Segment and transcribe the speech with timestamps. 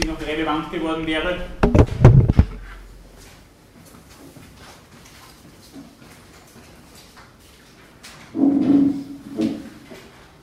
[0.00, 1.36] sie noch relevant geworden wäre.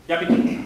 [0.07, 0.33] Ja, bitte.
[0.33, 0.63] Ähm,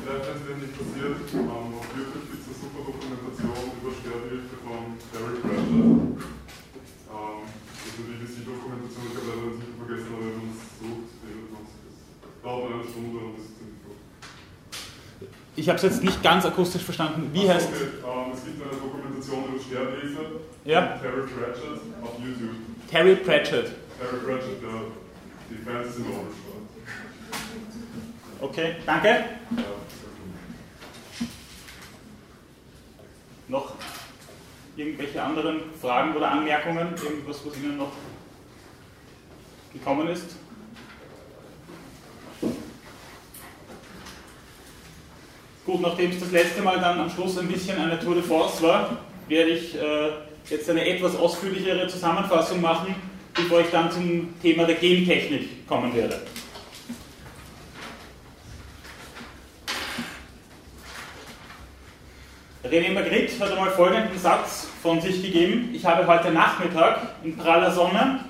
[0.00, 3.92] vielleicht, wenn es Ihnen nicht passiert, ähm, auf YouTube gibt es eine super Dokumentation über
[4.00, 5.76] Sterbehilfe von Terry Pratchett.
[5.76, 10.62] Ähm, das ist eine BBC-Dokumentation, ich habe leider den Titel vergessen, aber wenn man es
[10.80, 11.72] sucht, findet man es.
[11.84, 14.00] Es dauert eine Stunde und ist ziemlich gut.
[15.62, 17.30] Ich habe es jetzt nicht ganz akustisch verstanden.
[17.32, 17.84] Wie heißt okay.
[18.04, 20.98] ähm, Es gibt eine Dokumentation über Sterbehilfe Ja.
[21.00, 22.56] Terry Pratchett auf YouTube.
[22.90, 23.70] Terry Pratchett?
[23.96, 24.80] Terry Pratchett, der
[25.50, 27.42] die Novel schreibt.
[28.40, 29.08] Okay, danke.
[29.08, 29.62] Ja.
[33.46, 33.74] Noch
[34.76, 36.88] irgendwelche anderen Fragen oder Anmerkungen?
[37.00, 37.92] Irgendwas, was Ihnen noch
[39.72, 40.34] gekommen ist?
[45.64, 48.60] Gut, nachdem es das letzte Mal dann am Schluss ein bisschen eine Tour de Force
[48.62, 50.10] war, werde ich äh,
[50.50, 52.96] jetzt eine etwas ausführlichere Zusammenfassung machen,
[53.32, 56.20] bevor ich dann zum Thema der Gentechnik kommen werde.
[62.64, 65.70] René Magritte hat einmal folgenden Satz von sich gegeben.
[65.72, 68.24] Ich habe heute Nachmittag in praller Sonne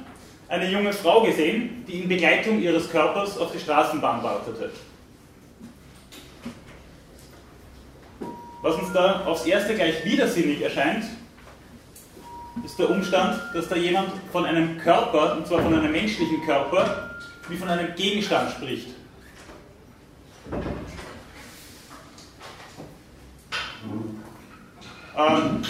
[0.49, 4.71] eine junge Frau gesehen, die in Begleitung ihres Körpers auf die Straßenbahn wartete.
[8.63, 11.05] Was uns da aufs Erste gleich widersinnig erscheint,
[12.65, 17.11] ist der Umstand, dass da jemand von einem Körper, und zwar von einem menschlichen Körper,
[17.49, 18.89] wie von einem Gegenstand spricht.
[25.19, 25.63] Ähm,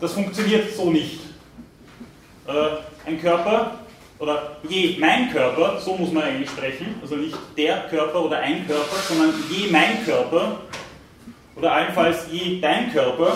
[0.00, 1.20] das funktioniert so nicht.
[2.46, 3.79] Äh, ein Körper,
[4.20, 8.66] oder je mein Körper, so muss man eigentlich sprechen, also nicht der Körper oder ein
[8.66, 10.60] Körper, sondern je mein Körper,
[11.56, 13.34] oder allenfalls je dein Körper,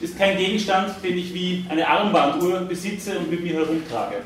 [0.00, 4.22] ist kein Gegenstand, den ich wie eine Armbanduhr besitze und mit mir herumtrage.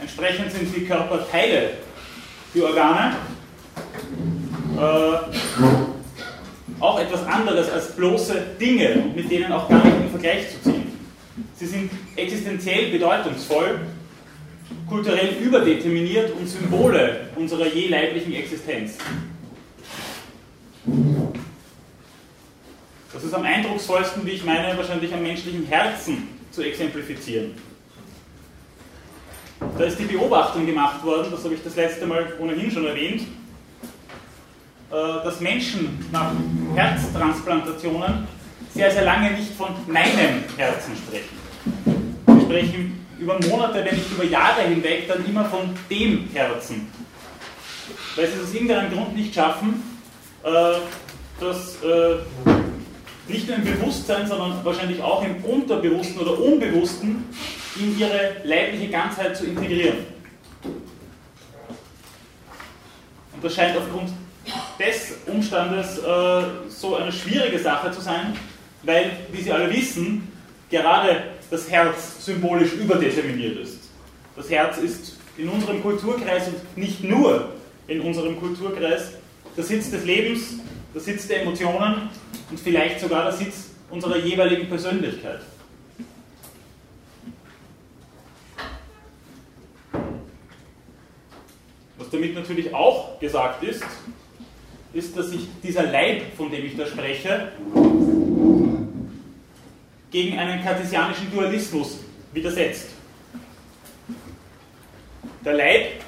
[0.00, 1.74] Entsprechend sind die Körperteile
[2.54, 3.16] die Organe
[4.76, 5.16] äh,
[6.80, 10.81] auch etwas anderes als bloße Dinge mit denen auch gar nicht in Vergleich zu ziehen.
[11.62, 13.82] Sie sind existenziell bedeutungsvoll,
[14.88, 18.96] kulturell überdeterminiert und Symbole unserer je leiblichen Existenz.
[23.12, 27.52] Das ist am eindrucksvollsten, wie ich meine, wahrscheinlich am menschlichen Herzen zu exemplifizieren.
[29.78, 33.22] Da ist die Beobachtung gemacht worden, das habe ich das letzte Mal ohnehin schon erwähnt,
[34.90, 36.32] äh, dass Menschen nach
[36.74, 38.26] Herztransplantationen
[38.74, 41.41] sehr, sehr lange nicht von meinem Herzen sprechen.
[41.64, 46.88] Sie sprechen über Monate, wenn nicht über Jahre hinweg, dann immer von dem Herzen.
[48.16, 49.82] Weil sie es aus irgendeinem Grund nicht schaffen,
[50.44, 50.74] äh,
[51.40, 52.16] das äh,
[53.28, 57.24] nicht nur im Bewusstsein, sondern wahrscheinlich auch im Unterbewussten oder Unbewussten
[57.76, 59.98] in ihre leibliche Ganzheit zu integrieren.
[63.34, 64.10] Und das scheint aufgrund
[64.78, 68.36] des Umstandes äh, so eine schwierige Sache zu sein,
[68.82, 70.28] weil, wie Sie alle wissen,
[70.70, 73.90] gerade das Herz symbolisch überdeterminiert ist.
[74.34, 77.50] Das Herz ist in unserem Kulturkreis und nicht nur
[77.88, 79.12] in unserem Kulturkreis
[79.54, 80.54] der Sitz des Lebens,
[80.94, 82.08] der Sitz der Emotionen
[82.50, 85.40] und vielleicht sogar der Sitz unserer jeweiligen Persönlichkeit.
[91.98, 93.84] Was damit natürlich auch gesagt ist,
[94.94, 97.52] ist, dass sich dieser Leib, von dem ich da spreche,
[100.12, 101.98] gegen einen kartesianischen Dualismus
[102.34, 102.88] widersetzt.
[105.42, 106.02] Der Leib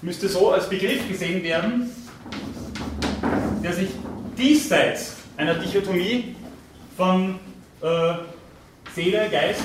[0.00, 1.90] müsste so als Begriff gesehen werden,
[3.62, 3.90] der sich
[4.36, 6.34] diesseits einer Dichotomie
[6.96, 7.38] von
[7.82, 8.14] äh,
[8.94, 9.62] Seele, Geist,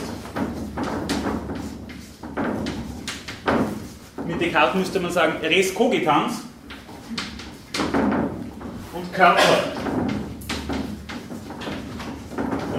[4.28, 6.42] mit Descartes müsste man sagen res cogitans
[8.94, 9.42] und Körper,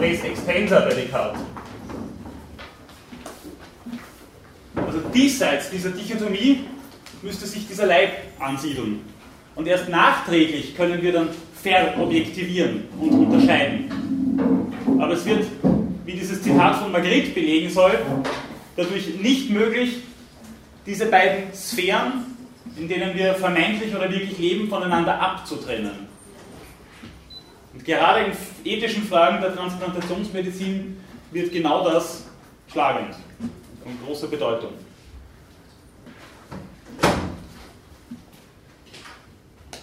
[0.01, 1.41] res extensa bei Descartes.
[4.77, 6.65] Also diesseits dieser Dichotomie
[7.23, 9.01] müsste sich dieser Leib ansiedeln.
[9.55, 11.29] Und erst nachträglich können wir dann
[11.63, 14.06] verobjektivieren und unterscheiden.
[14.99, 15.47] Aber es wird,
[16.05, 17.99] wie dieses Zitat von Magritte belegen soll,
[18.77, 19.99] dadurch nicht möglich,
[20.87, 22.37] diese beiden Sphären
[22.77, 26.07] in denen wir vermeintlich oder wirklich leben, voneinander abzutrennen.
[27.73, 28.33] Und gerade in
[28.65, 31.01] ethischen Fragen der Transplantationsmedizin
[31.31, 32.25] wird genau das
[32.71, 33.15] schlagend
[33.83, 34.73] von großer Bedeutung.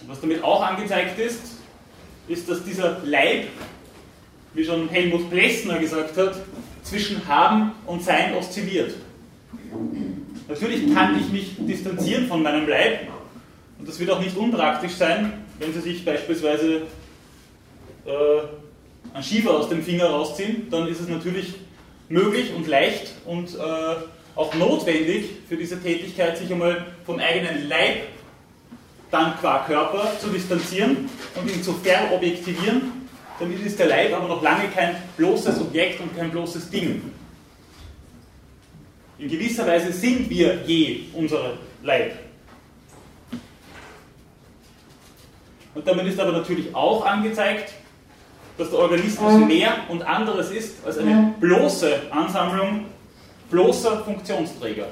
[0.06, 1.40] was damit auch angezeigt ist,
[2.28, 3.46] ist, dass dieser Leib,
[4.54, 6.36] wie schon Helmut Plessner gesagt hat,
[6.82, 8.94] zwischen Haben und Sein oszilliert.
[10.48, 13.08] Natürlich kann ich mich distanzieren von meinem Leib
[13.78, 16.82] und das wird auch nicht unpraktisch sein, wenn Sie sich beispielsweise
[18.06, 18.10] äh,
[19.12, 21.54] einen Schiefer aus dem Finger rausziehen, dann ist es natürlich
[22.08, 23.58] möglich und leicht und äh,
[24.36, 28.02] auch notwendig für diese Tätigkeit, sich einmal vom eigenen Leib
[29.10, 33.03] dann qua Körper zu distanzieren und ihn zu verobjektivieren.
[33.38, 37.10] Damit ist der Leib aber noch lange kein bloßes Objekt und kein bloßes Ding.
[39.18, 42.12] In gewisser Weise sind wir je unser Leib.
[45.74, 47.72] Und damit ist aber natürlich auch angezeigt,
[48.56, 52.86] dass der Organismus mehr und anderes ist als eine bloße Ansammlung
[53.50, 54.86] bloßer Funktionsträger.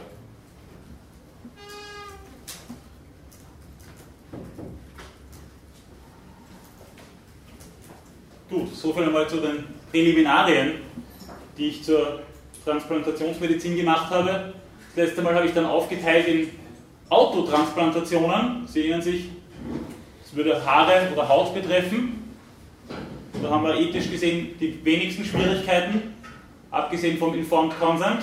[8.53, 10.73] Gut, soviel einmal zu den Präliminarien,
[11.57, 12.21] die ich zur
[12.67, 14.53] Transplantationsmedizin gemacht habe.
[14.95, 16.51] Das letzte Mal habe ich dann aufgeteilt in
[17.09, 18.69] Autotransplantationen.
[18.69, 19.31] Sie erinnern sich,
[20.23, 22.31] es würde Haare oder Haut betreffen.
[23.43, 26.15] Da haben wir ethisch gesehen die wenigsten Schwierigkeiten,
[26.71, 28.21] abgesehen vom Informed Consent.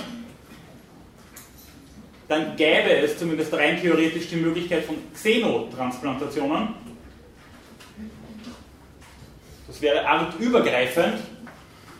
[2.28, 6.68] Dann gäbe es zumindest rein theoretisch die Möglichkeit von Xenotransplantationen.
[9.70, 11.20] Das wäre artübergreifend.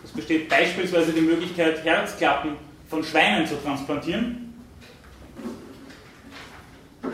[0.05, 2.57] Es besteht beispielsweise die Möglichkeit, Herzklappen
[2.89, 4.53] von Schweinen zu transplantieren.
[7.01, 7.13] Das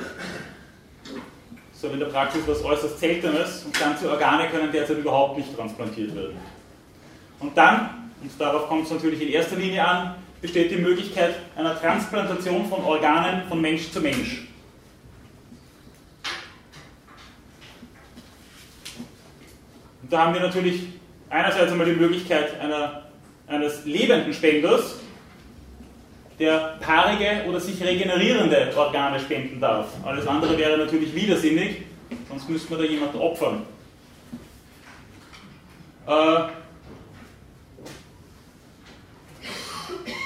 [1.75, 5.55] ist aber in der Praxis was äußerst Seltenes und ganze Organe können derzeit überhaupt nicht
[5.55, 6.39] transplantiert werden.
[7.39, 11.79] Und dann, und darauf kommt es natürlich in erster Linie an, besteht die Möglichkeit einer
[11.79, 14.46] Transplantation von Organen von Mensch zu Mensch.
[20.07, 20.83] Und da haben wir natürlich
[21.29, 23.03] einerseits einmal die Möglichkeit einer,
[23.49, 25.01] eines lebenden Spenders,
[26.39, 29.89] der paarige oder sich regenerierende Organe spenden darf.
[30.05, 31.79] Alles andere wäre natürlich widersinnig,
[32.29, 33.63] sonst müsste man da jemanden opfern.
[36.07, 36.53] Äh,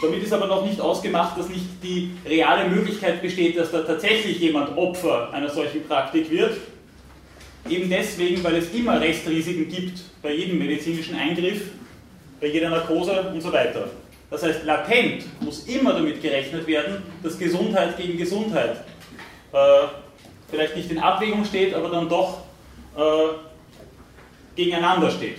[0.02, 4.40] damit ist aber noch nicht ausgemacht, dass nicht die reale Möglichkeit besteht, dass da tatsächlich
[4.40, 6.58] jemand Opfer einer solchen Praktik wird,
[7.68, 11.62] Eben deswegen, weil es immer Restrisiken gibt bei jedem medizinischen Eingriff,
[12.40, 13.90] bei jeder Narkose und so weiter.
[14.30, 18.84] Das heißt, latent muss immer damit gerechnet werden, dass Gesundheit gegen Gesundheit
[19.52, 19.58] äh,
[20.48, 22.42] vielleicht nicht in Abwägung steht, aber dann doch
[22.96, 23.00] äh,
[24.54, 25.38] gegeneinander steht.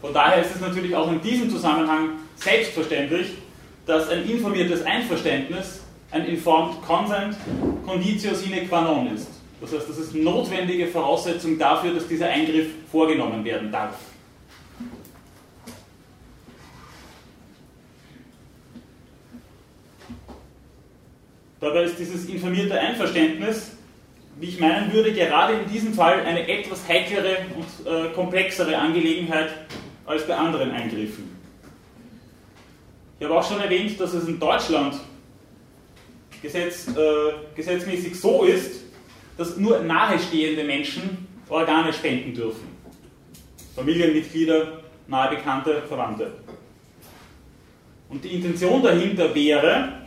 [0.00, 3.28] Von daher ist es natürlich auch in diesem Zusammenhang selbstverständlich,
[3.86, 5.83] dass ein informiertes Einverständnis
[6.14, 7.36] ein Informed Consent
[7.84, 9.28] Conditio sine qua non ist.
[9.60, 13.96] Das heißt, das ist notwendige Voraussetzung dafür, dass dieser Eingriff vorgenommen werden darf.
[21.60, 23.72] Dabei ist dieses informierte Einverständnis,
[24.38, 29.50] wie ich meinen würde, gerade in diesem Fall eine etwas heiklere und äh, komplexere Angelegenheit
[30.04, 31.34] als bei anderen Eingriffen.
[33.18, 34.94] Ich habe auch schon erwähnt, dass es in Deutschland
[36.44, 38.82] Gesetz, äh, gesetzmäßig so ist,
[39.38, 42.68] dass nur nahestehende Menschen Organe spenden dürfen.
[43.74, 46.32] Familienmitglieder, nahe Bekannte, Verwandte.
[48.10, 50.00] Und die Intention dahinter wäre,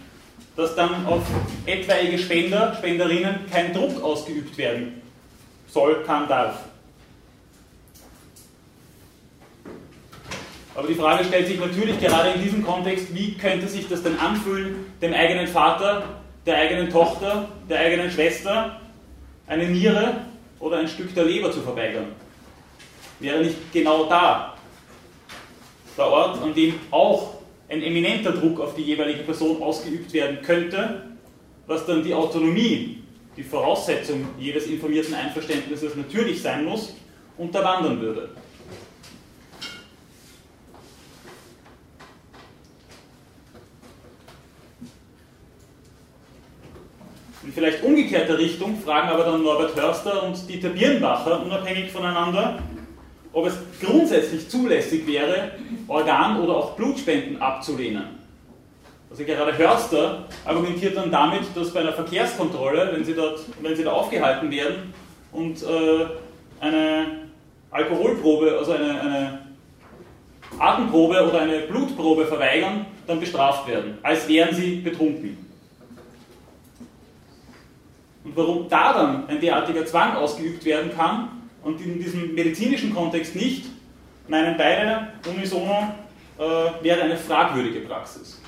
[0.56, 1.24] dass dann auf
[1.65, 5.01] etwaige Spender, Spenderinnen kein Druck ausgeübt werden
[5.67, 6.65] soll, kann, darf.
[10.75, 14.20] Aber die Frage stellt sich natürlich gerade in diesem Kontext, wie könnte sich das denn
[14.20, 16.16] anfühlen, dem eigenen Vater
[16.48, 18.80] der eigenen Tochter, der eigenen Schwester
[19.46, 20.22] eine Niere
[20.60, 22.08] oder ein Stück der Leber zu verweigern?
[23.20, 24.58] Wäre nicht genau da
[25.98, 27.34] der Ort, an dem auch
[27.70, 31.01] ein eminenter Druck auf die jeweilige Person ausgeübt werden könnte,
[31.66, 33.04] was dann die Autonomie,
[33.36, 36.96] die Voraussetzung jedes informierten Einverständnisses natürlich sein muss,
[37.38, 38.30] unterwandern würde.
[47.57, 52.59] Vielleicht umgekehrter Richtung fragen aber dann Norbert Hörster und Dieter Birnbacher unabhängig voneinander,
[53.33, 55.53] ob es grundsätzlich zulässig wäre,
[55.87, 58.03] Organ- oder auch Blutspenden abzulehnen.
[59.09, 63.83] Also gerade Hörster argumentiert dann damit, dass bei einer Verkehrskontrolle, wenn sie, dort, wenn sie
[63.83, 64.93] da aufgehalten werden
[65.31, 66.05] und äh,
[66.59, 67.23] eine
[67.71, 69.39] Alkoholprobe, also eine, eine
[70.59, 75.47] Atemprobe oder eine Blutprobe verweigern, dann bestraft werden, als wären sie betrunken.
[78.38, 83.65] Warum da dann ein derartiger Zwang ausgeübt werden kann und in diesem medizinischen Kontext nicht,
[84.27, 85.96] meinen beide unisono,
[86.38, 86.44] äh,
[86.84, 88.39] wäre eine fragwürdige Praxis.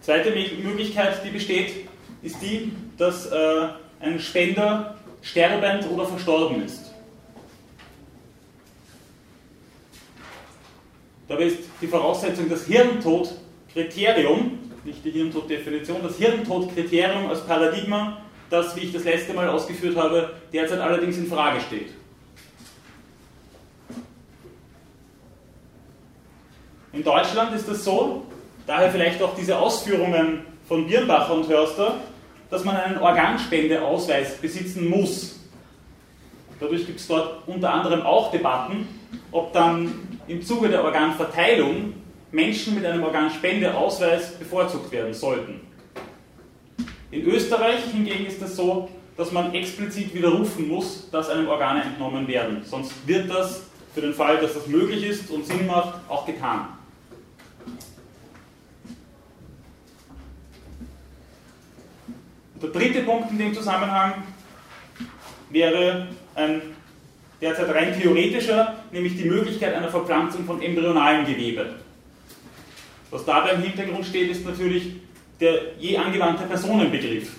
[0.00, 1.88] Zweite Möglichkeit, die besteht,
[2.20, 3.68] ist die, dass äh,
[4.00, 6.87] ein Spender sterbend oder verstorben ist.
[11.28, 18.80] Dabei ist die Voraussetzung das Hirntodkriterium, nicht die Hirntoddefinition, das Hirntodkriterium als Paradigma, das, wie
[18.80, 21.90] ich das letzte Mal ausgeführt habe, derzeit allerdings in Frage steht.
[26.94, 28.24] In Deutschland ist es so,
[28.68, 31.94] Daher vielleicht auch diese Ausführungen von Birnbacher und Hörster,
[32.50, 35.40] dass man einen Organspendeausweis besitzen muss.
[36.60, 38.86] Dadurch gibt es dort unter anderem auch Debatten,
[39.32, 41.94] ob dann im Zuge der Organverteilung
[42.30, 45.60] Menschen mit einem Organspendeausweis bevorzugt werden sollten.
[47.10, 52.28] In Österreich hingegen ist es so, dass man explizit widerrufen muss, dass einem Organe entnommen
[52.28, 52.62] werden.
[52.64, 53.62] Sonst wird das
[53.94, 56.68] für den Fall, dass das möglich ist und Sinn macht, auch getan.
[62.62, 64.22] Der dritte Punkt in dem Zusammenhang
[65.50, 66.62] wäre ein
[67.40, 71.74] derzeit rein theoretischer, nämlich die Möglichkeit einer Verpflanzung von embryonalem Gewebe.
[73.10, 74.96] Was dabei im Hintergrund steht, ist natürlich
[75.40, 77.36] der je angewandte Personenbegriff.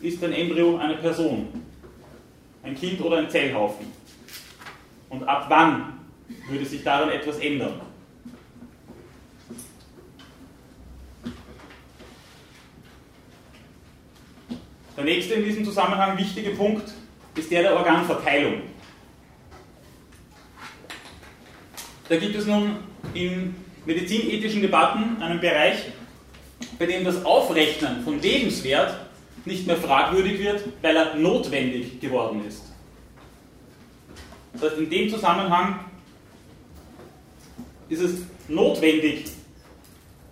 [0.00, 1.48] Ist ein Embryo eine Person?
[2.62, 3.86] Ein Kind oder ein Zellhaufen?
[5.08, 6.00] Und ab wann
[6.48, 7.80] würde sich daran etwas ändern?
[14.96, 16.92] Der nächste in diesem Zusammenhang wichtige Punkt
[17.36, 18.62] ist der der Organverteilung.
[22.08, 22.76] Da gibt es nun
[23.14, 25.86] in medizinethischen Debatten einen Bereich,
[26.78, 28.96] bei dem das Aufrechnen von Lebenswert
[29.44, 32.62] nicht mehr fragwürdig wird, weil er notwendig geworden ist.
[34.54, 35.80] Das heißt, in dem Zusammenhang
[37.88, 39.26] ist es notwendig,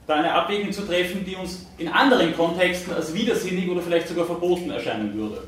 [0.06, 4.26] da eine Abwägung zu treffen, die uns in anderen Kontexten als widersinnig oder vielleicht sogar
[4.26, 5.42] verboten erscheinen würde.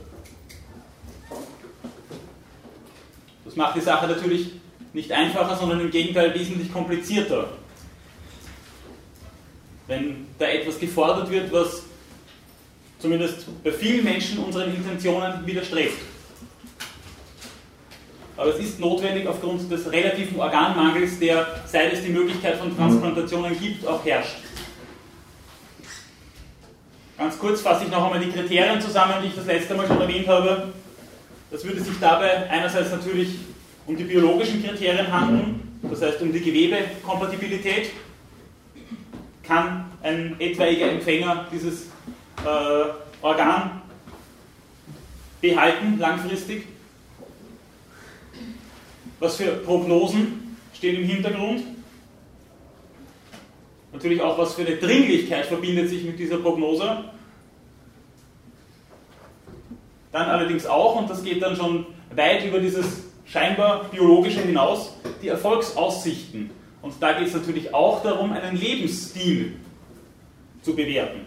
[3.56, 4.50] Macht die Sache natürlich
[4.92, 7.48] nicht einfacher, sondern im Gegenteil wesentlich komplizierter.
[9.86, 11.82] Wenn da etwas gefordert wird, was
[12.98, 15.98] zumindest bei vielen Menschen unseren Intentionen widerstrebt.
[18.36, 23.58] Aber es ist notwendig aufgrund des relativen Organmangels, der, seit es die Möglichkeit von Transplantationen
[23.58, 24.36] gibt, auch herrscht.
[27.16, 30.00] Ganz kurz fasse ich noch einmal die Kriterien zusammen, die ich das letzte Mal schon
[30.00, 30.74] erwähnt habe.
[31.56, 33.30] Das würde sich dabei einerseits natürlich
[33.86, 37.92] um die biologischen Kriterien handeln, das heißt um die Gewebekompatibilität.
[39.42, 41.86] Kann ein etwaiger Empfänger dieses
[42.44, 42.90] äh,
[43.22, 43.80] Organ
[45.40, 46.66] behalten langfristig?
[49.18, 51.62] Was für Prognosen stehen im Hintergrund?
[53.94, 57.04] Natürlich auch, was für eine Dringlichkeit verbindet sich mit dieser Prognose.
[60.16, 65.28] Dann allerdings auch, und das geht dann schon weit über dieses scheinbar biologische hinaus, die
[65.28, 66.50] Erfolgsaussichten.
[66.80, 69.56] Und da geht es natürlich auch darum, einen Lebensstil
[70.62, 71.20] zu bewerten.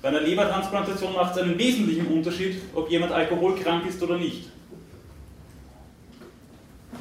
[0.00, 4.48] Bei einer Lebertransplantation macht es einen wesentlichen Unterschied, ob jemand alkoholkrank ist oder nicht.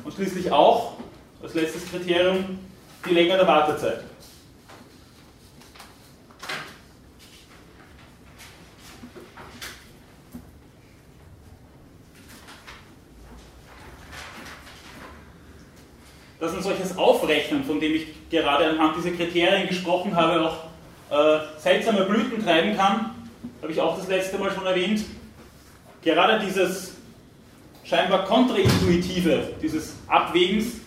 [0.03, 0.98] Und schließlich auch,
[1.41, 2.60] als letztes Kriterium,
[3.10, 4.09] die Länge der Wartezeit.
[16.39, 20.58] Dass ein solches Aufrechnen, von dem ich gerade anhand dieser Kriterien gesprochen habe, auch
[21.12, 23.12] äh, seltsame Blüten treiben kann,
[23.62, 25.03] habe ich auch das letzte Mal schon erwähnt.
[26.01, 26.93] Gerade dieses
[27.84, 30.79] scheinbar kontraintuitive, dieses Abwägens,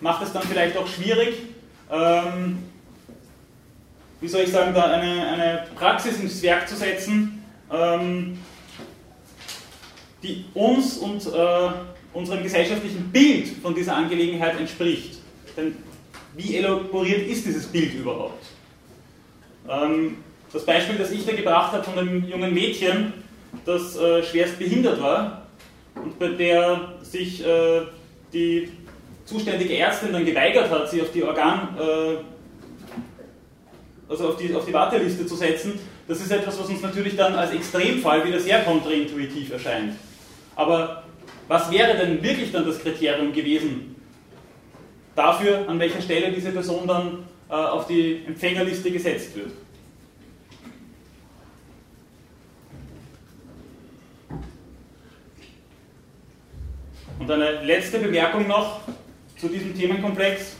[0.00, 1.34] macht es dann vielleicht auch schwierig,
[1.90, 2.58] ähm,
[4.20, 8.38] wie soll ich sagen, da eine, eine Praxis ins Werk zu setzen, ähm,
[10.22, 11.68] die uns und äh,
[12.16, 15.18] unserem gesellschaftlichen Bild von dieser Angelegenheit entspricht.
[15.56, 15.76] Denn
[16.34, 18.44] wie elaboriert ist dieses Bild überhaupt?
[19.68, 20.16] Ähm,
[20.52, 23.12] das Beispiel, das ich da gebracht habe von dem jungen Mädchen,
[23.64, 25.46] das äh, schwerst behindert war
[25.94, 27.82] und bei der sich äh,
[28.32, 28.70] die
[29.24, 32.16] zuständige Ärztin dann geweigert hat, sie auf die Organ, äh,
[34.08, 37.34] also auf die, auf die Warteliste zu setzen, das ist etwas, was uns natürlich dann
[37.34, 39.94] als Extremfall wieder sehr kontraintuitiv erscheint.
[40.54, 41.02] Aber
[41.48, 43.94] was wäre denn wirklich dann das Kriterium gewesen
[45.14, 49.52] dafür, an welcher Stelle diese Person dann äh, auf die Empfängerliste gesetzt wird?
[57.18, 58.82] Und eine letzte Bemerkung noch
[59.36, 60.56] zu diesem Themenkomplex.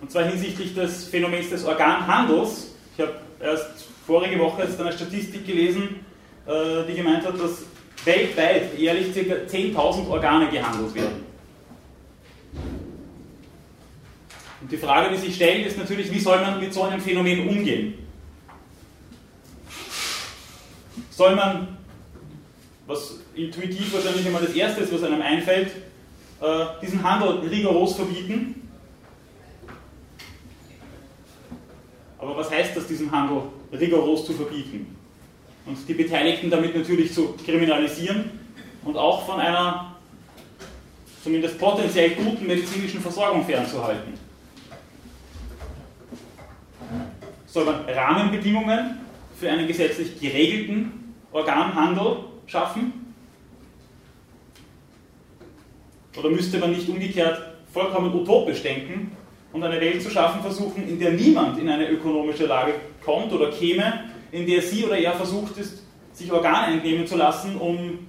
[0.00, 2.74] Und zwar hinsichtlich des Phänomens des Organhandels.
[2.96, 6.04] Ich habe erst vorige Woche jetzt eine Statistik gelesen,
[6.46, 7.62] die gemeint hat, dass
[8.04, 9.20] weltweit jährlich ca.
[9.20, 11.24] 10.000 Organe gehandelt werden.
[14.60, 17.48] Und die Frage, die sich stellt, ist natürlich, wie soll man mit so einem Phänomen
[17.48, 17.94] umgehen?
[21.10, 21.74] Soll man
[22.86, 25.70] was intuitiv wahrscheinlich immer das Erste ist, was einem einfällt,
[26.40, 28.68] äh, diesen Handel rigoros verbieten.
[32.18, 34.93] Aber was heißt das, diesen Handel rigoros zu verbieten?
[35.66, 38.30] Und die Beteiligten damit natürlich zu kriminalisieren
[38.84, 39.94] und auch von einer
[41.22, 44.12] zumindest potenziell guten medizinischen Versorgung fernzuhalten.
[47.46, 48.98] Soll man Rahmenbedingungen
[49.38, 52.16] für einen gesetzlich geregelten Organhandel
[52.46, 53.14] schaffen?
[56.16, 57.40] Oder müsste man nicht umgekehrt
[57.72, 59.16] vollkommen utopisch denken
[59.52, 63.50] und eine Welt zu schaffen versuchen, in der niemand in eine ökonomische Lage kommt oder
[63.50, 68.00] käme, in der sie oder er versucht ist, sich Organe entnehmen zu lassen, um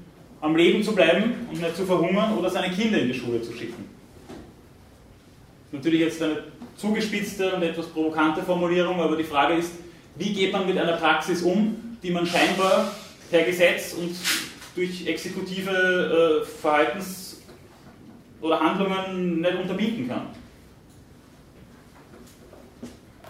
[0.41, 3.53] am Leben zu bleiben und nicht zu verhungern oder seine Kinder in die Schule zu
[3.53, 3.87] schicken?
[5.71, 6.45] Natürlich jetzt eine
[6.77, 9.73] zugespitzte und etwas provokante Formulierung, aber die Frage ist,
[10.15, 12.91] wie geht man mit einer Praxis um, die man scheinbar
[13.29, 14.15] per Gesetz und
[14.75, 17.43] durch exekutive äh, Verhaltens-
[18.41, 20.27] oder Handlungen nicht unterbieten kann.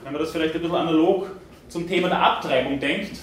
[0.04, 1.28] Wenn man das vielleicht ein bisschen analog
[1.68, 3.18] zum Thema der Abtreibung denkt,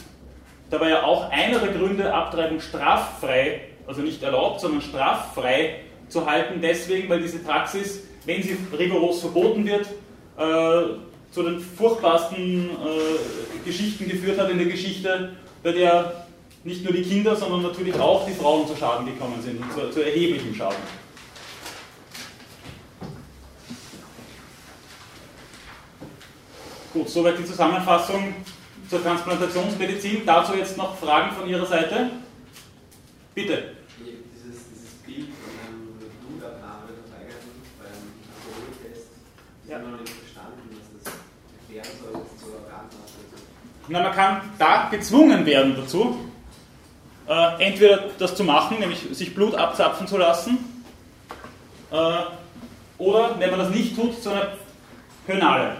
[0.70, 6.26] da war ja auch einer der Gründe, Abtreibung straffrei, also nicht erlaubt, sondern straffrei zu
[6.26, 9.86] halten, deswegen, weil diese Praxis, wenn sie rigoros verboten wird,
[10.38, 10.96] äh,
[11.30, 16.26] zu den furchtbarsten äh, Geschichten geführt hat in der Geschichte, bei der
[16.64, 19.90] nicht nur die Kinder, sondern natürlich auch die Frauen zu Schaden gekommen sind und zu,
[19.90, 20.76] zu erheblichem Schaden.
[26.92, 28.34] Gut, soweit die Zusammenfassung
[28.90, 30.26] zur Transplantationsmedizin.
[30.26, 32.10] Dazu jetzt noch Fragen von Ihrer Seite?
[33.34, 33.76] Bitte.
[33.98, 37.40] Dieses, dieses Bild von einem Blutabnahme verweigern
[37.78, 37.96] beim
[38.28, 39.06] Alkoholtest,
[39.64, 39.78] ist ja.
[39.78, 41.12] noch nicht verstanden, was das
[41.60, 43.88] erklären soll zur Organtransplantation.
[43.88, 46.18] Na, man kann da gezwungen werden dazu
[47.26, 50.58] äh, entweder das zu machen, nämlich sich Blut abzapfen zu lassen,
[51.90, 51.94] äh,
[52.98, 54.48] oder wenn man das nicht tut, zu einer
[55.26, 55.76] Penale.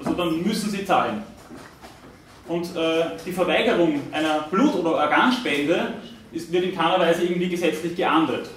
[0.00, 1.22] Also dann müssen sie zahlen.
[2.48, 5.94] Und äh, die Verweigerung einer Blut- oder Organspende
[6.32, 8.50] ist, wird in keiner Weise irgendwie gesetzlich geahndet.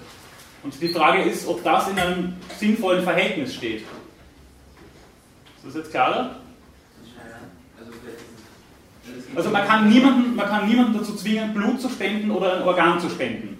[0.63, 3.81] Und die Frage ist, ob das in einem sinnvollen Verhältnis steht.
[3.81, 6.37] Ist das jetzt klarer?
[9.35, 12.99] Also man kann, niemanden, man kann niemanden dazu zwingen, Blut zu spenden oder ein Organ
[12.99, 13.52] zu spenden.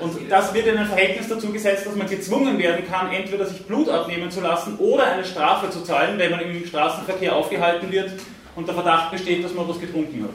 [0.00, 3.66] Und das wird in ein Verhältnis dazu gesetzt, dass man gezwungen werden kann, entweder sich
[3.66, 8.12] Blut abnehmen zu lassen oder eine Strafe zu zahlen, wenn man im Straßenverkehr aufgehalten wird
[8.54, 10.34] und der Verdacht besteht, dass man was getrunken hat.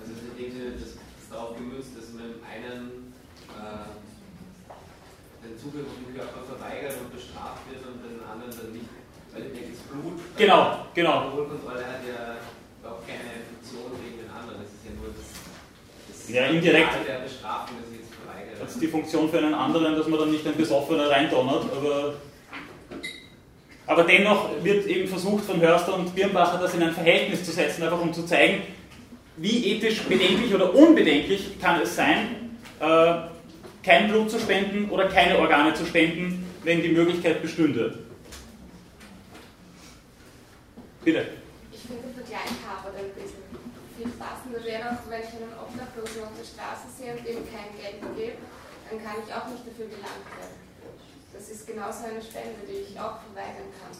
[0.00, 0.98] Also in dem das ist
[1.30, 3.14] darauf gemünzt, dass man einen
[3.56, 3.88] äh,
[5.48, 8.88] den Zugriff auf den Körper verweigert und bestraft wird und den anderen dann nicht,
[9.32, 10.20] weil das Blut.
[10.36, 11.48] Genau, genau.
[16.28, 16.88] Ja, indirekt.
[16.94, 17.32] Das
[18.68, 22.14] ist die Funktion für einen anderen, dass man dann nicht ein Besoffener reindonnert, aber,
[23.86, 27.82] aber dennoch wird eben versucht von Hörster und Birnbacher das in ein Verhältnis zu setzen,
[27.82, 28.62] einfach um zu zeigen,
[29.36, 33.14] wie ethisch bedenklich oder unbedenklich kann es sein, äh,
[33.82, 37.98] kein Blut zu spenden oder keine Organe zu spenden, wenn die Möglichkeit bestünde.
[41.04, 41.26] Bitte.
[41.72, 43.21] Ich finde den
[44.22, 47.98] Passender wäre auch, wenn ich einen Obdachlosen auf der Straße sehe und ihm kein Geld
[48.14, 48.38] gebe,
[48.86, 50.58] dann kann ich auch nicht dafür belangt werden.
[51.34, 53.90] Das ist genauso eine Spende, die ich auch verweigern kann.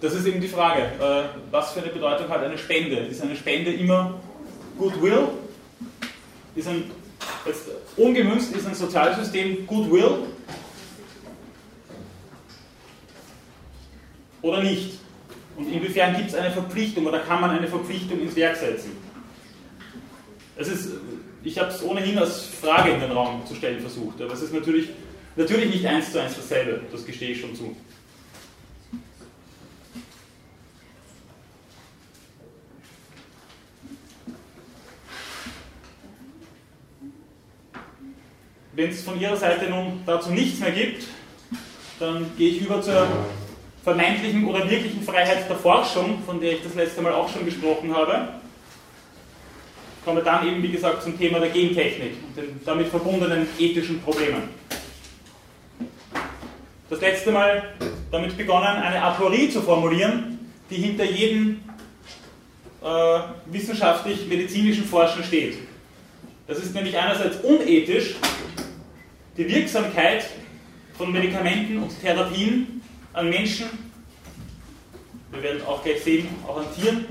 [0.00, 2.96] Das ist eben die Frage, äh, was für eine Bedeutung hat eine Spende?
[2.96, 4.20] Ist eine Spende immer
[4.78, 5.28] Goodwill?
[6.54, 6.90] Ist ein,
[7.44, 10.28] jetzt ungemünzt ist ein Sozialsystem Goodwill?
[14.42, 15.00] Oder nicht?
[15.56, 19.03] Und inwiefern gibt es eine Verpflichtung oder kann man eine Verpflichtung ins Werk setzen?
[20.56, 20.90] Es ist,
[21.42, 24.54] ich habe es ohnehin als Frage in den Raum zu stellen versucht, aber es ist
[24.54, 24.88] natürlich,
[25.34, 27.76] natürlich nicht eins zu eins dasselbe, das gestehe ich schon zu.
[38.76, 41.04] Wenn es von Ihrer Seite nun dazu nichts mehr gibt,
[42.00, 43.06] dann gehe ich über zur
[43.84, 47.94] vermeintlichen oder wirklichen Freiheit der Forschung, von der ich das letzte Mal auch schon gesprochen
[47.94, 48.40] habe.
[50.04, 54.02] Ich komme dann eben, wie gesagt, zum Thema der Gentechnik und den damit verbundenen ethischen
[54.02, 54.50] Problemen.
[56.90, 57.72] Das letzte Mal
[58.10, 60.38] damit begonnen, eine Aporie zu formulieren,
[60.68, 61.62] die hinter jedem
[62.82, 65.56] äh, wissenschaftlich-medizinischen Forschen steht.
[66.46, 68.16] Das ist nämlich einerseits unethisch,
[69.38, 70.26] die Wirksamkeit
[70.98, 72.82] von Medikamenten und Therapien
[73.14, 73.68] an Menschen,
[75.32, 77.06] wir werden auch gleich sehen, auch an Tieren,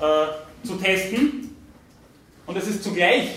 [0.00, 1.43] äh, zu testen.
[2.46, 3.28] Und es ist zugleich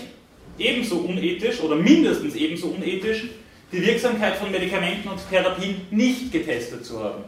[0.58, 3.28] ebenso unethisch oder mindestens ebenso unethisch,
[3.72, 7.24] die Wirksamkeit von Medikamenten und Therapien nicht getestet zu haben.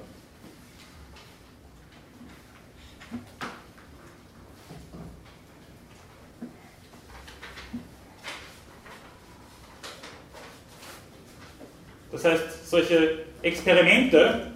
[12.12, 14.53] Das heißt, solche Experimente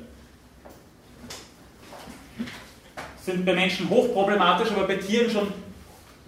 [3.24, 5.50] sind bei Menschen hochproblematisch, aber bei Tieren schon,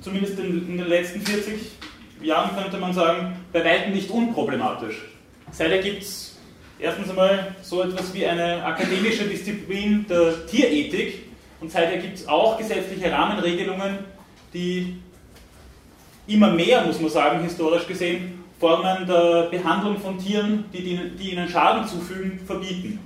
[0.01, 1.55] zumindest in, in den letzten 40
[2.23, 5.05] Jahren könnte man sagen, bei weitem nicht unproblematisch.
[5.53, 6.39] Seither gibt es
[6.79, 11.27] erstens einmal so etwas wie eine akademische Disziplin der Tierethik
[11.61, 13.99] und seither gibt es auch gesetzliche Rahmenregelungen,
[14.53, 14.97] die
[16.27, 21.49] immer mehr, muss man sagen, historisch gesehen, Formen der Behandlung von Tieren, die, die ihnen
[21.49, 22.99] Schaden zufügen, verbieten.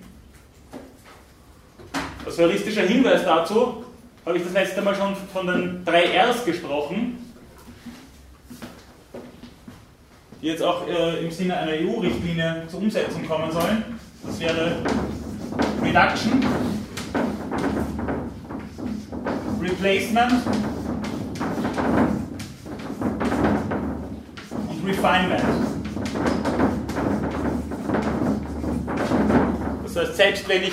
[2.25, 3.85] Als heuristischer Hinweis dazu
[4.25, 7.19] habe ich das letzte Mal schon von den drei Rs gesprochen,
[10.43, 13.85] die jetzt auch äh, im Sinne einer EU-Richtlinie zur Umsetzung kommen sollen.
[14.25, 14.77] Das wäre
[15.83, 16.45] Reduction,
[19.61, 20.33] Replacement
[24.69, 25.43] und Refinement.
[29.85, 30.73] Das heißt, selbst wenn ich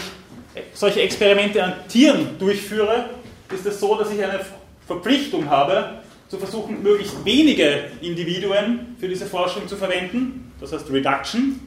[0.74, 3.10] solche Experimente an Tieren durchführe,
[3.52, 4.40] ist es so, dass ich eine
[4.86, 10.52] Verpflichtung habe, zu versuchen, möglichst wenige Individuen für diese Forschung zu verwenden.
[10.60, 11.60] Das heißt Reduction.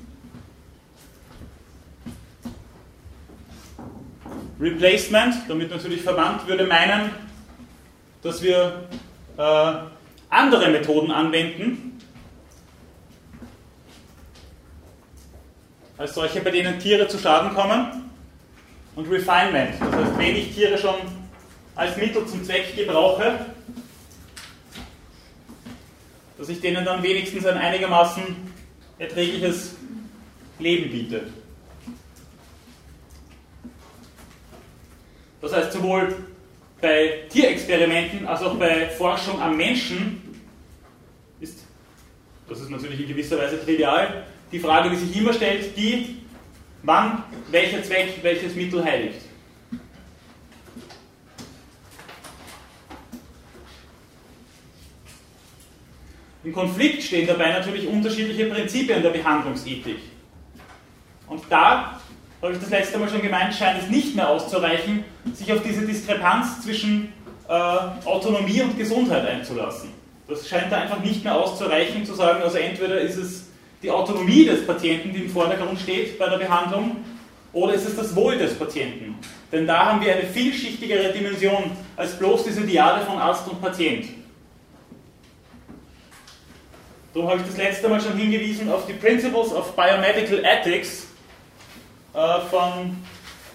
[4.60, 7.10] Replacement, damit natürlich verwandt, würde meinen,
[8.22, 8.88] dass wir
[9.38, 9.72] äh,
[10.28, 11.98] andere Methoden anwenden,
[15.96, 18.10] als solche, bei denen Tiere zu Schaden kommen
[18.96, 19.80] und Refinement.
[19.80, 20.96] Das heißt, wenn ich Tiere schon
[21.80, 23.46] als Mittel zum Zweck gebrauche,
[26.36, 28.22] dass ich denen dann wenigstens ein einigermaßen
[28.98, 29.76] erträgliches
[30.58, 31.22] Leben biete.
[35.40, 36.16] Das heißt, sowohl
[36.82, 40.20] bei Tierexperimenten als auch bei Forschung am Menschen
[41.40, 41.60] ist,
[42.46, 46.16] das ist natürlich in gewisser Weise trivial, die Frage, die sich immer stellt, die,
[46.82, 49.29] wann welcher Zweck welches Mittel heiligt.
[56.42, 59.98] Im Konflikt stehen dabei natürlich unterschiedliche Prinzipien der Behandlungsethik.
[61.26, 62.00] Und da,
[62.40, 65.87] habe ich das letzte Mal schon gemeint, scheint es nicht mehr auszureichen, sich auf diese
[65.87, 67.12] Diskrepanz zwischen
[67.46, 69.90] äh, Autonomie und Gesundheit einzulassen.
[70.29, 73.44] Das scheint da einfach nicht mehr auszureichen, zu sagen, also entweder ist es
[73.83, 76.96] die Autonomie des Patienten, die im Vordergrund steht bei der Behandlung,
[77.53, 79.16] oder ist es das Wohl des Patienten?
[79.50, 84.07] Denn da haben wir eine vielschichtigere Dimension als bloß diese Diade von Arzt und Patient.
[87.12, 91.08] Darum habe ich das letzte Mal schon hingewiesen auf die Principles of Biomedical Ethics
[92.14, 92.96] äh, von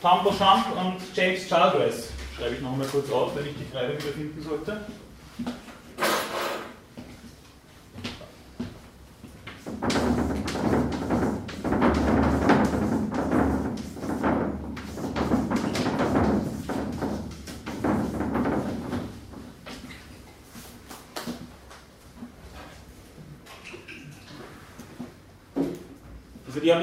[0.01, 2.09] Tom Beauchamp und James Childress.
[2.35, 4.81] Schreibe ich noch einmal kurz auf, wenn ich die Kreide wieder finden sollte.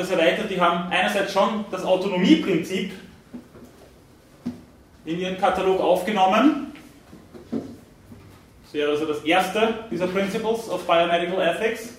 [0.03, 2.93] Das erweitert, die haben einerseits schon das Autonomieprinzip
[5.05, 6.73] in ihren Katalog aufgenommen.
[7.51, 11.95] Das wäre also das erste dieser Principles of Biomedical Ethics.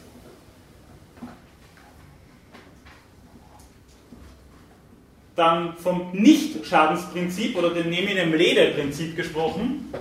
[5.35, 9.91] dann vom Nicht-Schadensprinzip oder dem Neminem Lede-Prinzip gesprochen.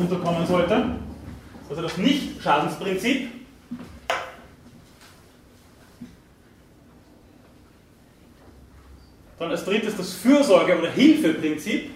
[0.00, 0.96] Unterkommen sollte.
[1.68, 3.30] Also das Nicht-Schadensprinzip.
[9.38, 11.90] Dann als drittes das Fürsorge- oder Hilfeprinzip.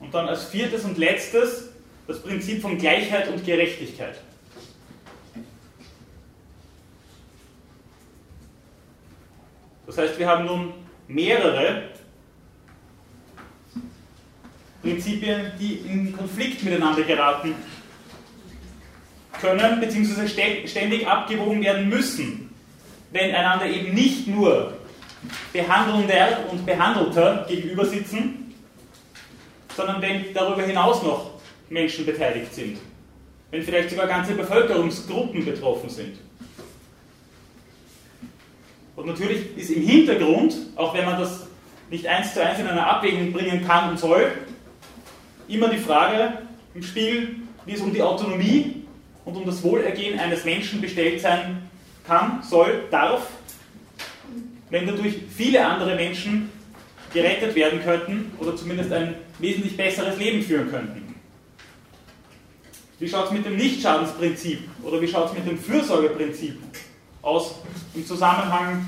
[0.00, 1.68] Und dann als viertes und letztes
[2.06, 4.18] das Prinzip von Gleichheit und Gerechtigkeit.
[9.86, 10.72] Das heißt, wir haben nun
[11.08, 11.88] mehrere
[14.82, 17.54] Prinzipien, die in Konflikt miteinander geraten
[19.40, 20.28] können, beziehungsweise
[20.68, 22.50] ständig abgewogen werden müssen,
[23.10, 24.74] wenn einander eben nicht nur
[25.52, 28.54] Behandelnder und Behandelter gegenüber sitzen,
[29.74, 31.30] sondern wenn darüber hinaus noch
[31.70, 32.78] Menschen beteiligt sind,
[33.50, 36.18] wenn vielleicht sogar ganze Bevölkerungsgruppen betroffen sind.
[38.98, 41.46] Und natürlich ist im Hintergrund, auch wenn man das
[41.88, 44.32] nicht eins zu eins in einer Abwägung bringen kann und soll,
[45.46, 46.38] immer die Frage
[46.74, 48.82] im Spiel, wie es um die Autonomie
[49.24, 51.70] und um das Wohlergehen eines Menschen bestellt sein
[52.08, 53.28] kann, soll, darf,
[54.68, 56.50] wenn dadurch viele andere Menschen
[57.14, 61.14] gerettet werden könnten oder zumindest ein wesentlich besseres Leben führen könnten.
[62.98, 66.58] Wie schaut es mit dem Nichtschadensprinzip oder wie schaut es mit dem Fürsorgeprinzip
[67.28, 67.54] aus
[67.94, 68.86] im Zusammenhang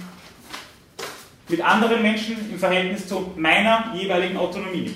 [1.49, 4.95] mit anderen Menschen im Verhältnis zu meiner jeweiligen Autonomie?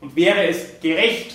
[0.00, 1.34] Und wäre es gerecht,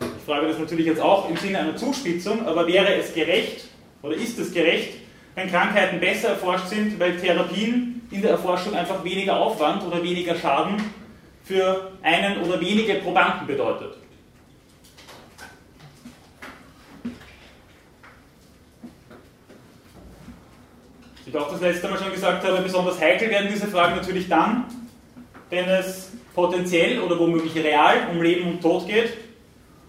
[0.00, 3.66] ich frage das natürlich jetzt auch im Sinne einer Zuspitzung, aber wäre es gerecht
[4.02, 4.94] oder ist es gerecht,
[5.34, 10.34] wenn Krankheiten besser erforscht sind, weil Therapien in der Erforschung einfach weniger Aufwand oder weniger
[10.34, 10.76] Schaden
[11.44, 14.05] für einen oder wenige Probanden bedeutet?
[21.26, 24.64] Ich auch das letzte Mal schon gesagt habe, besonders heikel werden diese Fragen natürlich dann,
[25.50, 29.12] wenn es potenziell oder womöglich real um Leben und Tod geht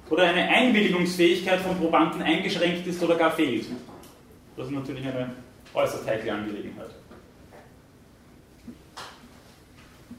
[0.10, 3.68] oder eine Einwilligungsfähigkeit von Probanden eingeschränkt ist oder gar fehlt.
[4.56, 5.32] Das ist natürlich eine
[5.74, 6.90] äußerst heikle Angelegenheit.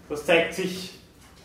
[0.08, 0.92] Das zeigt sich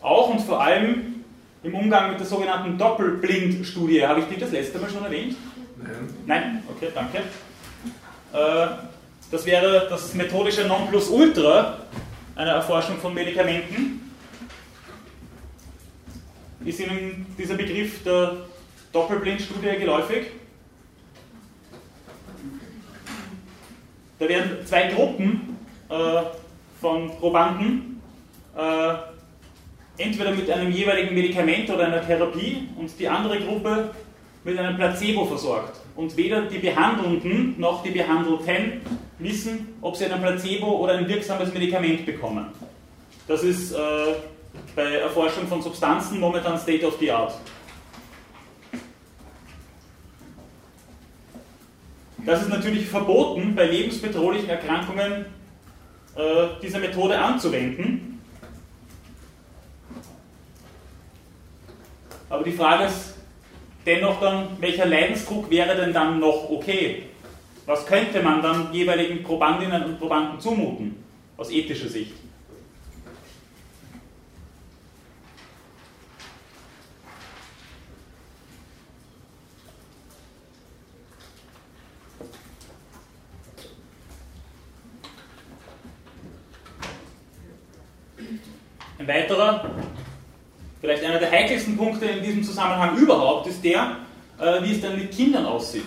[0.00, 1.24] auch und vor allem
[1.64, 4.06] im Umgang mit der sogenannten Doppelblindstudie.
[4.06, 5.36] Habe ich die das letzte Mal schon erwähnt?
[5.82, 6.14] Nein.
[6.26, 6.62] Nein?
[6.68, 7.18] Okay, danke.
[8.32, 8.93] Äh,
[9.34, 11.78] das wäre das methodische Nonplusultra
[12.36, 14.12] einer Erforschung von Medikamenten
[16.64, 18.36] ist Ihnen dieser Begriff der
[18.92, 20.26] Doppelblindstudie geläufig?
[24.20, 26.22] Da werden zwei Gruppen äh,
[26.80, 28.00] von Probanden
[28.56, 28.94] äh,
[30.00, 33.90] entweder mit einem jeweiligen Medikament oder einer Therapie und die andere Gruppe
[34.44, 35.80] mit einem Placebo versorgt.
[35.96, 38.80] Und weder die Behandelnden noch die Behandelten
[39.18, 42.46] wissen, ob sie ein Placebo oder ein wirksames Medikament bekommen.
[43.26, 43.76] Das ist äh,
[44.76, 47.34] bei Erforschung von Substanzen momentan State of the Art.
[52.26, 55.26] Das ist natürlich verboten, bei lebensbedrohlichen Erkrankungen
[56.16, 58.20] äh, diese Methode anzuwenden.
[62.30, 63.14] Aber die Frage ist
[63.84, 67.04] dennoch dann, welcher Leidensdruck wäre denn dann noch okay?
[67.66, 71.02] Was könnte man dann jeweiligen Probandinnen und Probanden zumuten,
[71.38, 72.12] aus ethischer Sicht?
[88.98, 89.70] Ein weiterer,
[90.80, 93.96] vielleicht einer der heikelsten Punkte in diesem Zusammenhang überhaupt, ist der,
[94.38, 95.84] äh, wie es dann mit Kindern aussieht.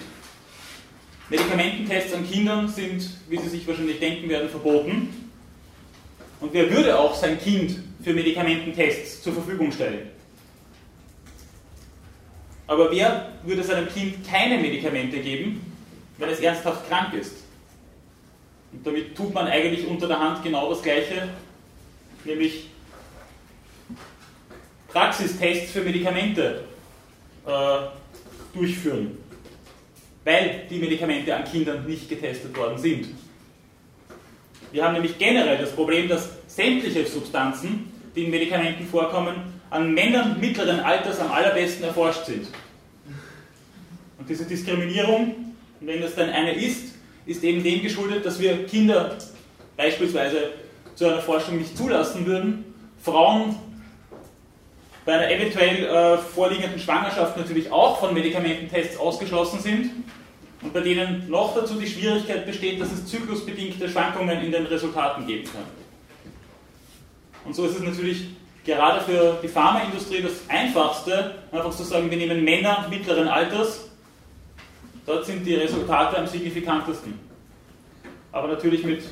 [1.29, 5.31] Medikamententests an Kindern sind, wie Sie sich wahrscheinlich denken werden, verboten.
[6.39, 10.09] Und wer würde auch sein Kind für Medikamententests zur Verfügung stellen?
[12.67, 15.61] Aber wer würde seinem Kind keine Medikamente geben,
[16.17, 17.33] wenn es ernsthaft krank ist?
[18.71, 21.29] Und damit tut man eigentlich unter der Hand genau das Gleiche,
[22.25, 22.69] nämlich
[24.89, 26.63] Praxistests für Medikamente
[27.45, 27.77] äh,
[28.53, 29.17] durchführen,
[30.27, 33.07] weil die Medikamente an Kindern nicht getestet worden sind.
[34.73, 39.35] Wir haben nämlich generell das Problem, dass sämtliche Substanzen, die in Medikamenten vorkommen,
[39.69, 42.47] an Männern mittleren Alters am allerbesten erforscht sind.
[44.19, 49.17] Und diese Diskriminierung, wenn das dann eine ist, ist eben dem geschuldet, dass wir Kinder
[49.77, 50.51] beispielsweise
[50.95, 52.65] zu einer Forschung nicht zulassen würden,
[53.01, 53.55] Frauen
[55.05, 59.91] bei einer eventuell äh, vorliegenden Schwangerschaft natürlich auch von Medikamententests ausgeschlossen sind
[60.61, 65.27] und bei denen noch dazu die Schwierigkeit besteht, dass es zyklusbedingte Schwankungen in den Resultaten
[65.27, 65.63] geben kann.
[67.45, 68.27] Und so ist es natürlich
[68.65, 73.89] gerade für die Pharmaindustrie das Einfachste, einfach zu sagen, wir nehmen Männer mittleren Alters,
[75.05, 77.17] dort sind die Resultate am signifikantesten.
[78.31, 79.03] Aber natürlich mit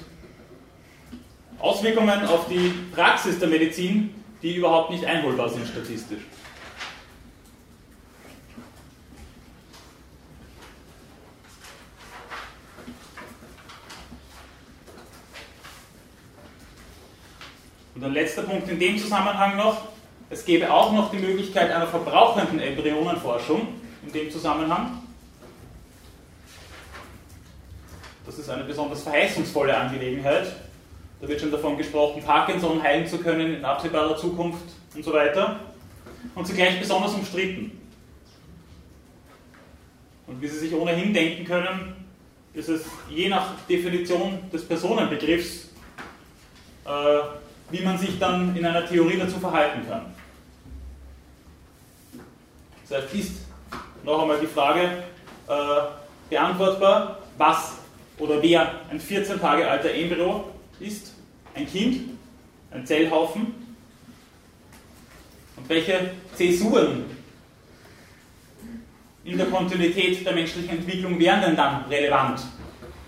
[1.60, 6.22] Auswirkungen auf die Praxis der Medizin, die überhaupt nicht einholbar sind statistisch.
[17.96, 19.88] Und ein letzter Punkt in dem Zusammenhang noch,
[20.30, 23.68] es gäbe auch noch die Möglichkeit einer verbrauchenden Embryonenforschung
[24.06, 25.02] in dem Zusammenhang.
[28.26, 30.48] Das ist eine besonders verheißungsvolle Angelegenheit.
[31.22, 35.60] Da wird schon davon gesprochen, Parkinson heilen zu können in absehbarer Zukunft und so weiter.
[36.34, 37.80] Und zugleich besonders umstritten.
[40.28, 41.96] Und wie Sie sich ohnehin denken können,
[42.54, 45.70] ist es je nach Definition des Personenbegriffs
[46.86, 47.20] äh,
[47.72, 50.14] wie man sich dann in einer Theorie dazu verhalten kann.
[52.88, 53.32] Das heißt, ist
[54.04, 55.04] noch einmal die Frage
[55.48, 55.54] äh,
[56.30, 57.74] beantwortbar, was
[58.18, 61.14] oder wer ein 14 Tage alter Embryo ist,
[61.54, 62.12] ein Kind,
[62.72, 63.54] ein Zellhaufen?
[65.58, 67.06] Und welche Zäsuren
[69.24, 72.42] in der Kontinuität der menschlichen Entwicklung wären denn dann relevant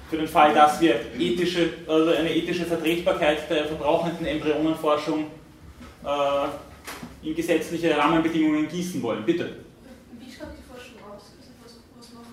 [0.09, 5.25] für den Fall, dass wir ethische, also eine ethische Vertretbarkeit der verbrauchenden Embryonenforschung
[6.03, 9.25] äh, in gesetzliche Rahmenbedingungen gießen wollen.
[9.25, 9.57] Bitte.
[10.17, 11.23] Wie schaut die Forschung aus?
[11.63, 12.25] Was, was macht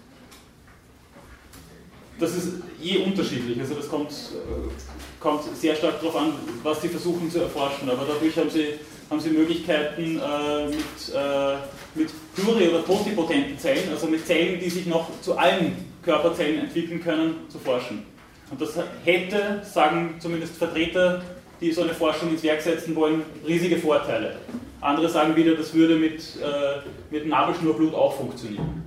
[2.20, 3.58] Das ist je unterschiedlich.
[3.58, 7.90] Also das kommt, äh, kommt sehr stark darauf an, was Sie versuchen zu erforschen.
[7.90, 8.74] Aber dadurch haben Sie,
[9.10, 10.76] haben Sie Möglichkeiten äh, mit,
[11.12, 11.56] äh,
[11.96, 17.02] mit pluri- oder totipotenten Zellen, also mit Zellen, die sich noch zu allen Körperzellen entwickeln
[17.02, 18.04] können, zu forschen.
[18.50, 21.22] Und das hätte, sagen zumindest Vertreter,
[21.60, 24.36] die so eine Forschung ins Werk setzen wollen, riesige Vorteile.
[24.80, 28.84] Andere sagen wieder, das würde mit, äh, mit Nabelschnurblut auch funktionieren.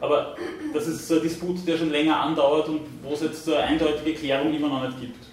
[0.00, 0.36] Aber
[0.72, 4.54] das ist ein Disput, der schon länger andauert und wo es jetzt eine eindeutige Klärung
[4.54, 5.26] immer noch nicht gibt.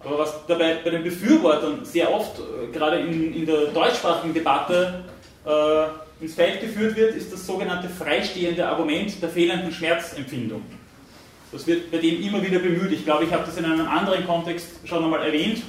[0.00, 5.04] Aber was dabei bei den Befürwortern sehr oft, äh, gerade in, in der deutschsprachigen Debatte,
[5.46, 10.62] äh, ins Feld geführt wird, ist das sogenannte freistehende Argument der fehlenden Schmerzempfindung.
[11.52, 12.92] Das wird bei dem immer wieder bemüht.
[12.92, 15.62] Ich glaube, ich habe das in einem anderen Kontext schon einmal erwähnt.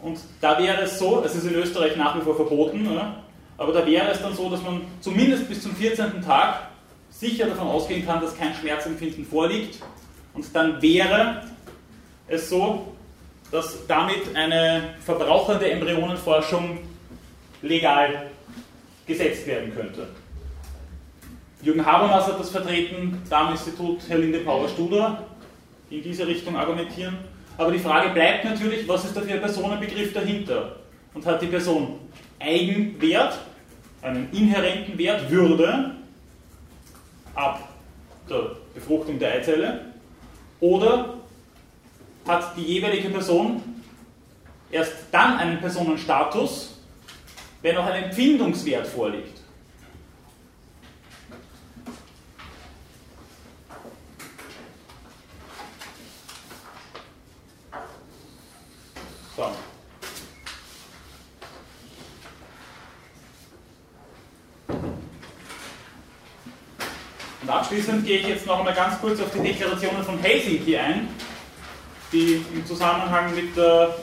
[0.00, 3.22] Und da wäre es so, es ist in Österreich nach wie vor verboten, oder?
[3.62, 6.22] aber da wäre es dann so, dass man zumindest bis zum 14.
[6.22, 6.68] Tag
[7.10, 9.78] sicher davon ausgehen kann, dass kein Schmerzempfinden vorliegt.
[10.34, 11.42] Und dann wäre
[12.26, 12.92] es so,
[13.52, 16.78] dass damit eine verbrauchende Embryonenforschung
[17.60, 18.31] legal
[19.12, 20.08] gesetzt werden könnte.
[21.62, 25.24] Jürgen Habermas hat das vertreten, da am Institut Herr Linde Power Studer
[25.90, 27.18] in diese Richtung argumentieren.
[27.56, 30.76] Aber die Frage bleibt natürlich, was ist da für ein Personenbegriff dahinter?
[31.14, 32.00] Und hat die Person
[32.40, 33.38] Eigenwert,
[34.00, 35.92] einen inhärenten Wert, Würde,
[37.34, 37.68] ab
[38.28, 39.92] der Befruchtung der Eizelle?
[40.58, 41.14] Oder
[42.26, 43.62] hat die jeweilige Person
[44.70, 46.71] erst dann einen Personenstatus,
[47.62, 49.40] wenn auch ein Empfindungswert vorliegt.
[59.36, 59.46] So.
[67.40, 71.08] Und abschließend gehe ich jetzt noch einmal ganz kurz auf die Deklarationen von Helsinki ein,
[72.12, 73.94] die im Zusammenhang mit der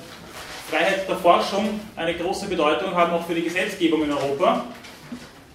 [0.70, 4.66] Freiheit der Forschung eine große Bedeutung haben, auch für die Gesetzgebung in Europa.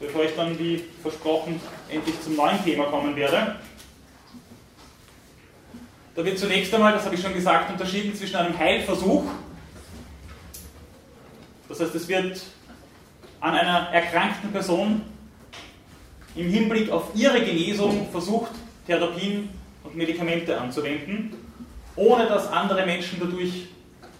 [0.00, 3.56] Bevor ich dann, wie versprochen, endlich zum neuen Thema kommen werde.
[6.16, 9.24] Da wird zunächst einmal, das habe ich schon gesagt, unterschieden zwischen einem Heilversuch.
[11.68, 12.42] Das heißt, es wird
[13.40, 15.02] an einer erkrankten Person
[16.34, 18.50] im Hinblick auf ihre Genesung versucht,
[18.86, 19.48] Therapien
[19.84, 21.34] und Medikamente anzuwenden,
[21.94, 23.66] ohne dass andere Menschen dadurch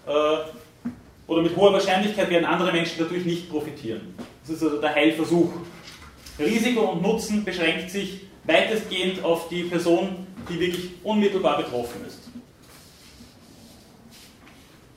[0.07, 0.64] äh,
[1.27, 4.15] oder mit hoher Wahrscheinlichkeit werden andere Menschen dadurch nicht profitieren.
[4.41, 5.51] Das ist also der Heilversuch.
[6.37, 12.19] Risiko und Nutzen beschränkt sich weitestgehend auf die Person, die wirklich unmittelbar betroffen ist.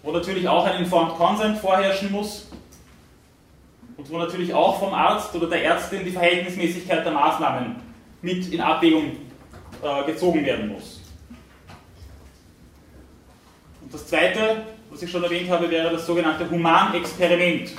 [0.03, 2.49] Wo natürlich auch ein Informed Consent vorherrschen muss
[3.97, 7.77] und wo natürlich auch vom Arzt oder der Ärztin die Verhältnismäßigkeit der Maßnahmen
[8.21, 9.17] mit in Abwägung
[9.83, 11.01] äh, gezogen werden muss.
[13.81, 17.73] Und das zweite, was ich schon erwähnt habe, wäre das sogenannte Humanexperiment.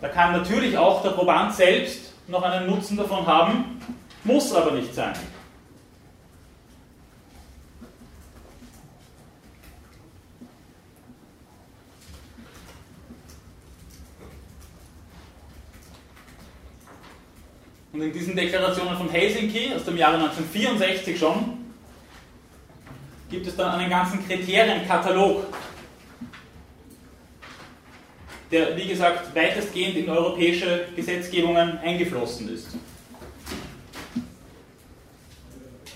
[0.00, 3.80] Da kann natürlich auch der Proband selbst noch einen Nutzen davon haben,
[4.24, 5.14] muss aber nicht sein.
[17.92, 21.63] Und in diesen Deklarationen von Helsinki aus dem Jahre 1964 schon
[23.34, 25.44] gibt es dann einen ganzen Kriterienkatalog,
[28.52, 32.68] der, wie gesagt, weitestgehend in europäische Gesetzgebungen eingeflossen ist.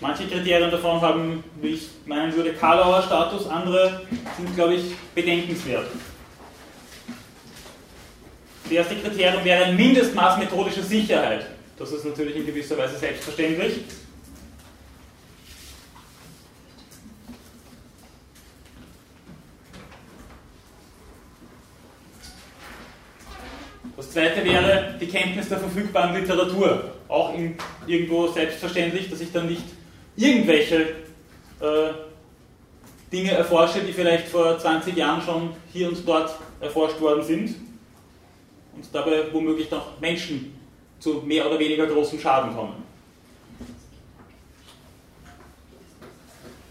[0.01, 4.03] Manche Kriterien davon haben, wie ich meinen würde, Karlauer Status, andere
[4.36, 5.86] sind, glaube ich, bedenkenswert.
[8.64, 11.47] Das erste Kriterium wäre ein Mindestmaß methodischer Sicherheit.
[11.78, 13.84] Das ist natürlich in gewisser Weise selbstverständlich.
[23.99, 26.92] Das zweite wäre die Kenntnis der verfügbaren Literatur.
[27.09, 29.64] Auch in, irgendwo selbstverständlich, dass ich dann nicht
[30.14, 30.82] irgendwelche
[31.59, 31.90] äh,
[33.12, 37.57] Dinge erforsche, die vielleicht vor 20 Jahren schon hier und dort erforscht worden sind
[38.76, 40.57] und dabei womöglich noch Menschen
[41.01, 42.84] zu mehr oder weniger großem Schaden kommen.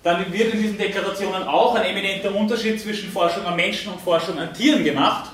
[0.01, 4.39] Dann wird in diesen Deklarationen auch ein eminenter Unterschied zwischen Forschung an Menschen und Forschung
[4.39, 5.31] an Tieren gemacht.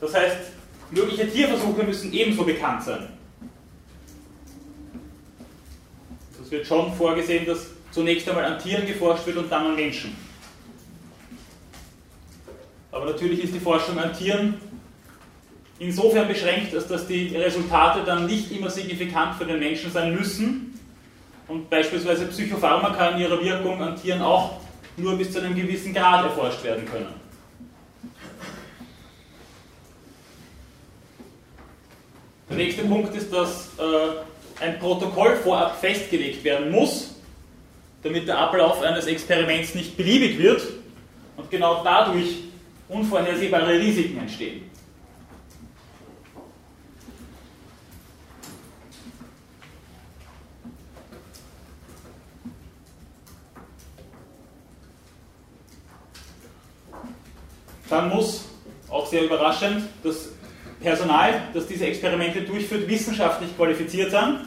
[0.00, 0.53] Das heißt,
[0.90, 3.08] mögliche Tierversuche müssen ebenso bekannt sein.
[6.42, 10.16] Es wird schon vorgesehen, dass zunächst einmal an Tieren geforscht wird und dann an Menschen.
[12.92, 14.54] Aber natürlich ist die Forschung an Tieren
[15.78, 20.78] insofern beschränkt, als dass die Resultate dann nicht immer signifikant für den Menschen sein müssen
[21.48, 24.60] und beispielsweise Psychopharmaka in ihrer Wirkung an Tieren auch
[24.96, 27.23] nur bis zu einem gewissen Grad erforscht werden können.
[32.54, 37.16] Der nächste Punkt ist, dass äh, ein Protokoll vorab festgelegt werden muss,
[38.00, 40.62] damit der Ablauf eines Experiments nicht beliebig wird
[41.36, 42.44] und genau dadurch
[42.88, 44.70] unvorhersehbare Risiken entstehen.
[57.90, 58.44] Dann muss,
[58.88, 60.33] auch sehr überraschend, das
[60.84, 64.40] Personal, das diese Experimente durchführt, wissenschaftlich qualifiziert sein.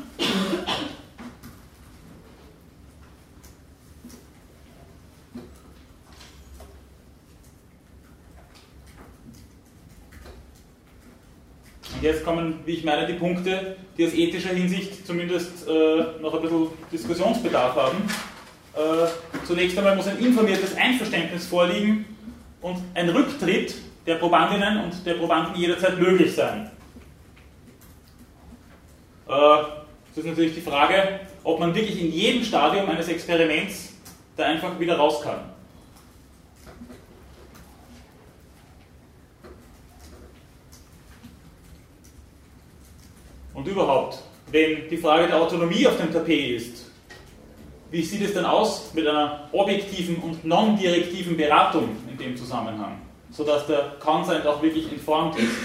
[11.95, 16.35] Und jetzt kommen, wie ich meine, die Punkte, die aus ethischer Hinsicht zumindest äh, noch
[16.35, 17.97] ein bisschen Diskussionsbedarf haben.
[18.75, 19.07] Äh,
[19.47, 22.05] zunächst einmal muss ein informiertes Einverständnis vorliegen
[22.61, 23.73] und ein Rücktritt
[24.07, 26.71] der Probandinnen und der Probanden jederzeit möglich sein.
[29.27, 33.93] Äh, ist natürlich die Frage, ob man wirklich in jedem Stadium eines Experiments
[34.35, 35.39] da einfach wieder raus kann.
[43.53, 44.19] Und überhaupt,
[44.51, 46.91] wenn die Frage der Autonomie auf dem Tapet ist,
[47.89, 53.06] wie sieht es denn aus mit einer objektiven und non-direktiven Beratung in dem Zusammenhang?
[53.31, 55.55] Sodass der Consent auch wirklich informed ist.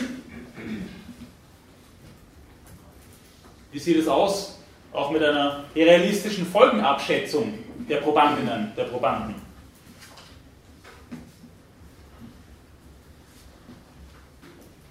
[3.71, 4.59] Wie sieht es aus?
[4.93, 7.59] Auch mit einer realistischen Folgenabschätzung
[7.89, 9.35] der Probandinnen, der Probanden.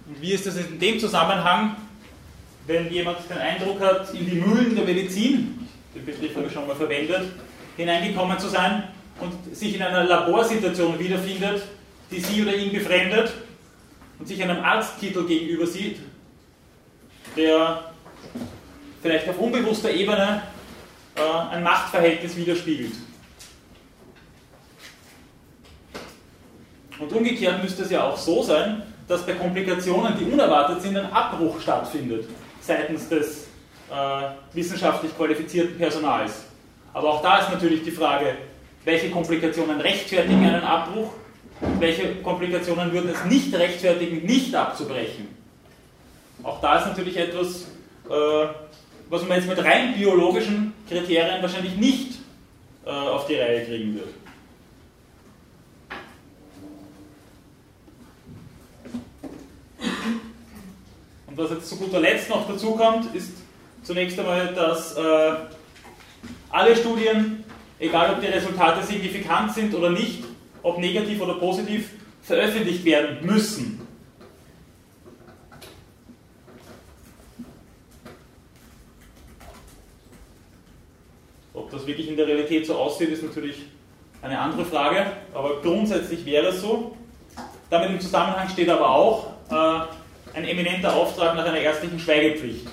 [0.06, 1.76] Und wie ist es in dem Zusammenhang,
[2.66, 6.66] wenn jemand den Eindruck hat, in die Mühlen der Medizin, den Begriff habe ich schon
[6.66, 7.32] mal verwendet,
[7.76, 8.88] hineingekommen zu sein
[9.20, 11.62] und sich in einer Laborsituation wiederfindet,
[12.12, 13.32] die sie oder ihn befremdet
[14.18, 15.98] und sich einem Arzttitel gegenüber sieht,
[17.36, 17.92] der
[19.00, 20.42] vielleicht auf unbewusster Ebene
[21.16, 22.92] äh, ein Machtverhältnis widerspiegelt.
[26.98, 31.12] Und umgekehrt müsste es ja auch so sein, dass bei Komplikationen, die unerwartet sind, ein
[31.12, 32.28] Abbruch stattfindet
[32.60, 33.48] seitens des
[33.90, 33.94] äh,
[34.52, 36.44] wissenschaftlich qualifizierten Personals.
[36.94, 38.36] Aber auch da ist natürlich die Frage,
[38.84, 41.12] welche Komplikationen rechtfertigen einen Abbruch
[41.78, 45.28] welche Komplikationen würden es nicht rechtfertigen, nicht abzubrechen?
[46.42, 47.68] Auch da ist natürlich etwas,
[48.08, 48.46] äh,
[49.08, 52.18] was man jetzt mit rein biologischen Kriterien wahrscheinlich nicht
[52.84, 54.08] äh, auf die Reihe kriegen wird.
[61.26, 63.32] Und was jetzt zu guter Letzt noch dazu kommt, ist
[63.82, 65.32] zunächst einmal, dass äh,
[66.50, 67.44] alle Studien
[67.82, 70.24] egal ob die Resultate signifikant sind oder nicht,
[70.62, 71.90] ob negativ oder positiv,
[72.22, 73.86] veröffentlicht werden müssen.
[81.52, 83.62] Ob das wirklich in der Realität so aussieht, ist natürlich
[84.22, 86.96] eine andere Frage, aber grundsätzlich wäre es so.
[87.68, 92.68] Damit im Zusammenhang steht aber auch äh, ein eminenter Auftrag nach einer ärztlichen Schweigepflicht.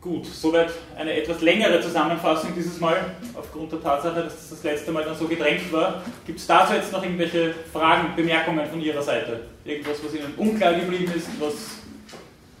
[0.00, 4.92] Gut, soweit eine etwas längere Zusammenfassung dieses Mal, aufgrund der Tatsache, dass das das letzte
[4.92, 6.02] Mal dann so gedrängt war.
[6.24, 9.48] Gibt es dazu jetzt noch irgendwelche Fragen, Bemerkungen von Ihrer Seite?
[9.62, 11.54] Irgendwas, was Ihnen unklar geblieben ist, was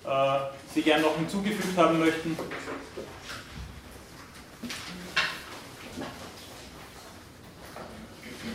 [0.04, 0.40] äh,
[0.74, 2.36] Sie gerne noch hinzugefügt haben möchten?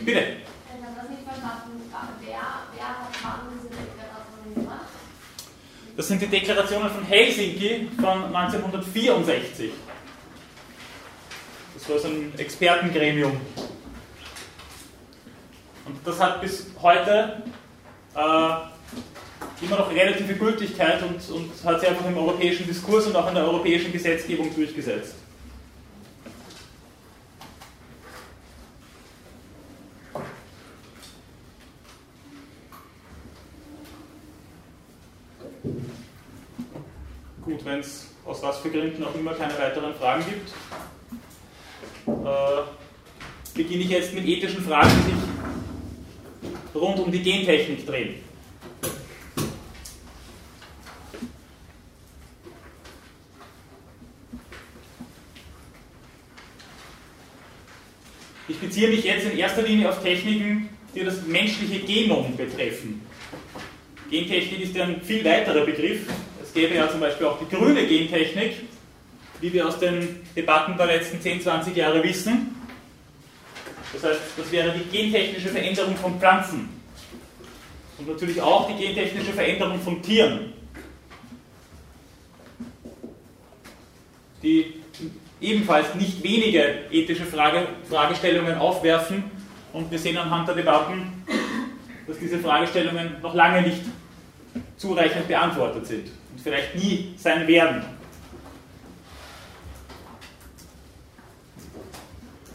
[0.04, 0.20] Bitte.
[0.20, 1.90] Ich habe das nicht verstanden.
[2.20, 2.38] Wer,
[2.72, 3.95] wer hat wann diese?
[5.96, 9.70] Das sind die Deklarationen von Helsinki von 1964.
[11.74, 13.40] Das war so ein Expertengremium.
[15.86, 17.42] Und das hat bis heute
[18.14, 23.28] äh, immer noch relative Gültigkeit und, und hat sich einfach im europäischen Diskurs und auch
[23.28, 25.14] in der europäischen Gesetzgebung durchgesetzt.
[37.46, 40.50] Gut, wenn es aus was für Gründen auch immer keine weiteren Fragen gibt,
[42.06, 42.62] äh,
[43.54, 48.16] beginne ich jetzt mit ethischen Fragen, die sich rund um die Gentechnik drehen.
[58.48, 63.00] Ich beziehe mich jetzt in erster Linie auf Techniken, die das menschliche Genom betreffen.
[64.10, 66.02] Gentechnik ist ja ein viel weiterer Begriff.
[66.42, 68.65] Es gäbe ja zum Beispiel auch die grüne Gentechnik,
[69.40, 72.54] wie wir aus den Debatten der letzten 10, 20 Jahre wissen.
[73.92, 76.68] Das heißt, das wäre die gentechnische Veränderung von Pflanzen.
[77.98, 80.52] Und natürlich auch die gentechnische Veränderung von Tieren.
[84.42, 84.74] Die
[85.40, 89.24] ebenfalls nicht wenige ethische Frage, Fragestellungen aufwerfen.
[89.72, 91.24] Und wir sehen anhand der Debatten,
[92.06, 93.82] dass diese Fragestellungen noch lange nicht
[94.76, 97.95] zureichend beantwortet sind und vielleicht nie sein werden.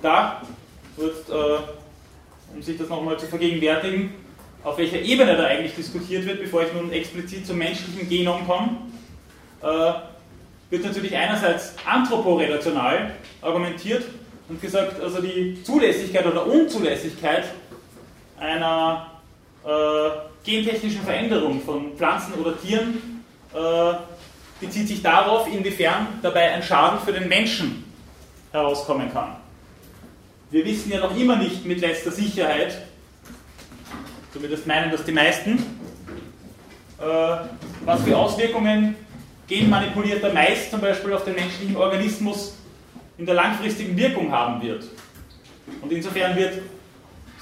[0.01, 0.41] Da
[0.97, 4.13] wird, äh, um sich das nochmal zu vergegenwärtigen,
[4.63, 8.77] auf welcher Ebene da eigentlich diskutiert wird, bevor ich nun explizit zum menschlichen Genom komme,
[9.61, 9.93] äh,
[10.69, 14.03] wird natürlich einerseits anthroporelational argumentiert
[14.47, 17.45] und gesagt, also die Zulässigkeit oder Unzulässigkeit
[18.39, 19.07] einer
[19.65, 19.69] äh,
[20.43, 23.23] gentechnischen Veränderung von Pflanzen oder Tieren
[23.53, 23.93] äh,
[24.59, 27.83] bezieht sich darauf, inwiefern dabei ein Schaden für den Menschen
[28.51, 29.40] herauskommen kann.
[30.51, 32.81] Wir wissen ja noch immer nicht mit letzter Sicherheit,
[34.33, 35.57] zumindest meinen das die meisten,
[36.99, 37.03] äh,
[37.85, 38.97] was für Auswirkungen
[39.47, 42.57] genmanipulierter Mais zum Beispiel auf den menschlichen Organismus
[43.17, 44.83] in der langfristigen Wirkung haben wird.
[45.81, 46.61] Und insofern wird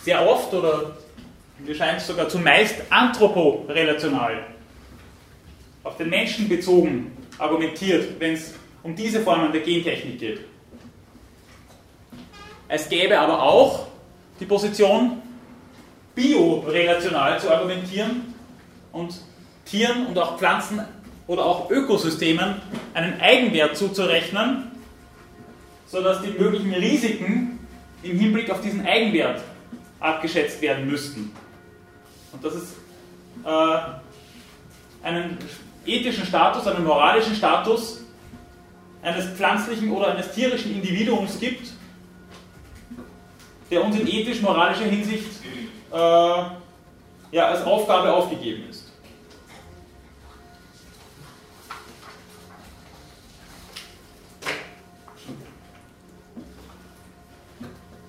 [0.03, 0.95] sehr oft oder
[1.66, 4.45] mir scheint sogar zumeist anthroporelational
[5.84, 8.53] auf den Menschen bezogen argumentiert, wenn es
[8.84, 10.41] um diese Formen der Gentechnik geht.
[12.70, 13.88] Es gäbe aber auch
[14.39, 15.22] die Position,
[16.13, 18.34] biorelational zu argumentieren
[18.91, 19.15] und
[19.65, 20.82] Tieren und auch Pflanzen
[21.26, 22.61] oder auch Ökosystemen
[22.93, 24.72] einen Eigenwert zuzurechnen,
[25.88, 27.59] sodass die möglichen Risiken
[28.03, 29.41] im Hinblick auf diesen Eigenwert
[29.99, 31.32] abgeschätzt werden müssten.
[32.32, 32.74] Und dass es
[33.45, 35.39] äh, einen
[35.88, 38.03] ethischen Status, einen moralischen Status
[39.01, 41.78] eines pflanzlichen oder eines tierischen Individuums gibt,
[43.70, 45.30] der uns in ethisch-moralischer Hinsicht
[45.91, 48.91] äh, ja, als Aufgabe aufgegeben ist.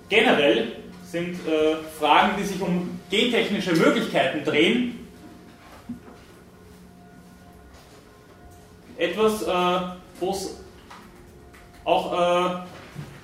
[0.08, 0.72] Generell
[1.04, 5.08] sind äh, Fragen, die sich um gentechnische Möglichkeiten drehen,
[8.98, 9.80] etwas, äh,
[10.18, 10.56] wo es
[11.84, 12.66] auch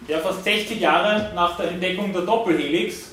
[0.09, 3.13] ja, fast 60 Jahre nach der Entdeckung der Doppelhelix,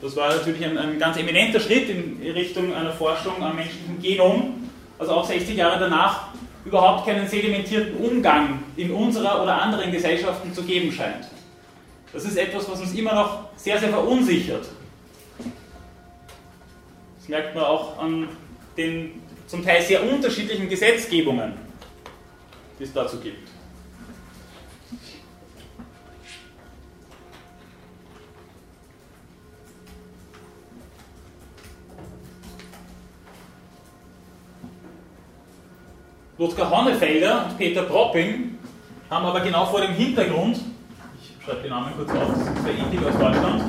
[0.00, 4.70] das war natürlich ein, ein ganz eminenter Schritt in Richtung einer Forschung am menschlichen Genom,
[4.98, 6.28] also auch 60 Jahre danach
[6.64, 11.26] überhaupt keinen sedimentierten Umgang in unserer oder anderen Gesellschaften zu geben scheint.
[12.12, 14.66] Das ist etwas, was uns immer noch sehr, sehr verunsichert.
[17.18, 18.28] Das merkt man auch an
[18.76, 21.54] den zum Teil sehr unterschiedlichen Gesetzgebungen,
[22.78, 23.48] die es dazu gibt.
[36.38, 38.58] Ludger Honnefelder und Peter Propping
[39.10, 40.60] haben aber genau vor dem Hintergrund,
[41.20, 43.62] ich schreibe die Namen kurz auf, das ist der Ethik aus Deutschland,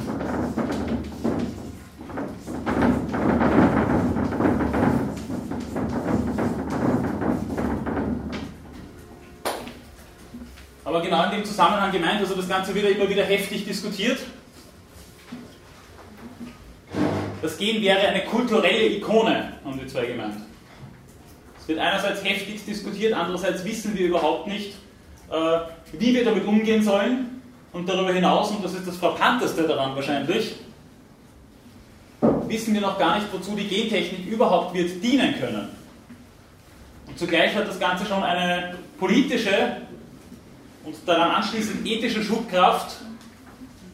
[10.86, 14.20] aber genau in dem Zusammenhang gemeint, also das Ganze wird immer wieder heftig diskutiert.
[17.42, 20.49] Das Gen wäre eine kulturelle Ikone, haben die zwei gemeint
[21.70, 24.74] wird einerseits heftig diskutiert, andererseits wissen wir überhaupt nicht,
[25.32, 25.60] äh,
[25.98, 27.42] wie wir damit umgehen sollen.
[27.72, 30.56] Und darüber hinaus, und das ist das Frappanteste daran wahrscheinlich,
[32.48, 35.70] wissen wir noch gar nicht, wozu die Gentechnik überhaupt wird dienen können.
[37.06, 39.78] Und zugleich hat das Ganze schon eine politische
[40.84, 42.98] und daran anschließend ethische Schubkraft,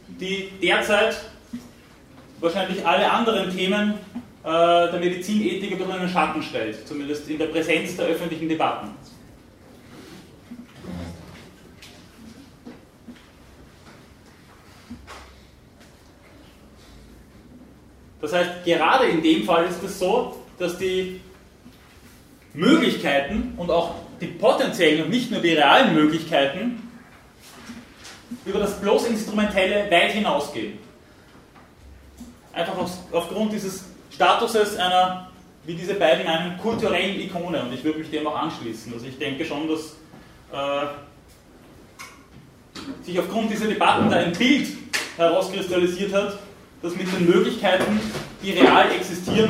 [0.07, 1.17] die derzeit
[2.39, 3.95] wahrscheinlich alle anderen Themen
[4.45, 8.91] der Medizinethik ein den Schatten stellt, zumindest in der Präsenz der öffentlichen Debatten.
[18.21, 21.21] Das heißt, gerade in dem Fall ist es so, dass die
[22.53, 26.87] Möglichkeiten und auch die potenziellen und nicht nur die realen Möglichkeiten
[28.45, 30.77] über das bloß Instrumentelle weit hinausgehen.
[32.53, 32.75] Einfach
[33.11, 35.29] aufgrund dieses Statuses einer,
[35.65, 37.61] wie diese beiden meinen, kulturellen Ikone.
[37.63, 38.93] Und ich würde mich dem auch anschließen.
[38.93, 39.97] Also ich denke schon, dass
[40.53, 40.85] äh,
[43.03, 44.67] sich aufgrund dieser Debatten da ein Bild
[45.17, 46.39] herauskristallisiert hat,
[46.81, 47.99] das mit den Möglichkeiten,
[48.41, 49.49] die real existieren,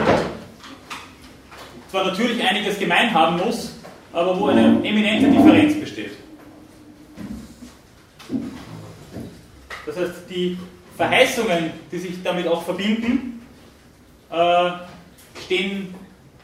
[1.92, 3.76] zwar natürlich einiges gemein haben muss,
[4.12, 6.12] aber wo eine eminente Differenz besteht.
[9.86, 10.58] Das heißt, die
[10.98, 13.35] Verheißungen, die sich damit auch verbinden,
[14.30, 14.72] äh,
[15.44, 15.94] stehen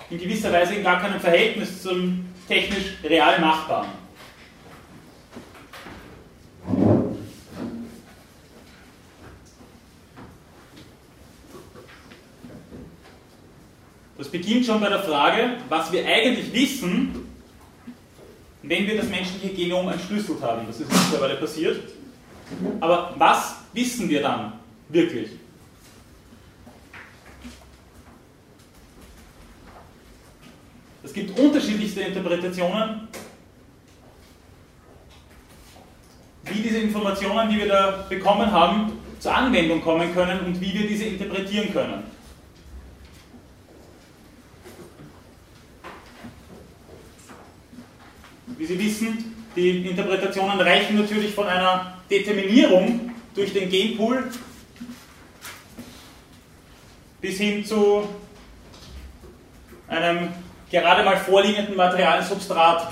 [0.10, 4.02] in gewisser Weise in gar keinem Verhältnis zum technisch real Machbaren.
[14.18, 17.28] Das beginnt schon bei der Frage, was wir eigentlich wissen,
[18.62, 20.68] wenn wir das menschliche Genom entschlüsselt haben.
[20.68, 21.82] Das ist mittlerweile passiert.
[22.80, 24.54] Aber was wissen wir dann
[24.90, 25.30] wirklich?
[31.12, 33.09] Es gibt unterschiedlichste Interpretationen,
[36.45, 40.88] wie diese Informationen, die wir da bekommen haben, zur Anwendung kommen können und wie wir
[40.88, 42.03] diese interpretieren können.
[48.57, 54.32] Wie Sie wissen, die Interpretationen reichen natürlich von einer Determinierung durch den Genpool
[57.20, 58.07] bis hin zu
[59.89, 60.30] einem
[60.72, 62.91] gerade mal vorliegenden materialen Substrat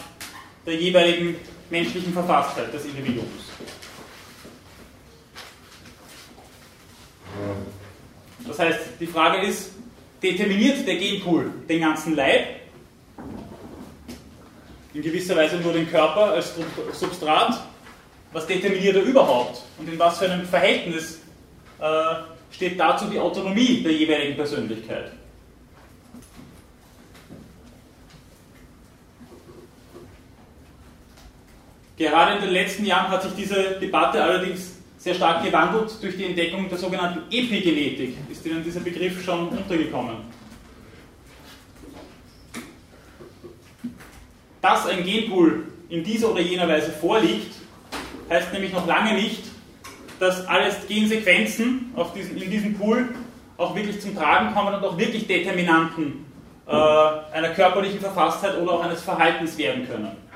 [0.66, 1.38] der jeweiligen
[1.70, 3.50] menschlichen Verfasstheit des Individuums.
[8.46, 9.72] Das heißt, die Frage ist,
[10.22, 12.60] determiniert der Genpool den ganzen Leib,
[14.94, 16.54] in gewisser Weise nur den Körper als
[16.94, 17.62] Substrat,
[18.32, 21.20] was determiniert er überhaupt und in was für einem Verhältnis
[21.80, 22.16] äh,
[22.52, 25.12] steht dazu die Autonomie der jeweiligen Persönlichkeit?
[32.00, 36.24] Gerade in den letzten Jahren hat sich diese Debatte allerdings sehr stark gewandelt durch die
[36.24, 38.16] Entdeckung der sogenannten Epigenetik.
[38.32, 40.16] Ist Ihnen dieser Begriff schon untergekommen?
[44.62, 47.54] Dass ein Genpool in dieser oder jener Weise vorliegt,
[48.30, 49.44] heißt nämlich noch lange nicht,
[50.22, 53.10] dass alle Gensequenzen diesen, in diesem Pool
[53.58, 56.26] auch wirklich zum Tragen kommen und auch wirklich Determinanten
[56.66, 60.29] äh, einer körperlichen Verfasstheit oder auch eines Verhaltens werden können.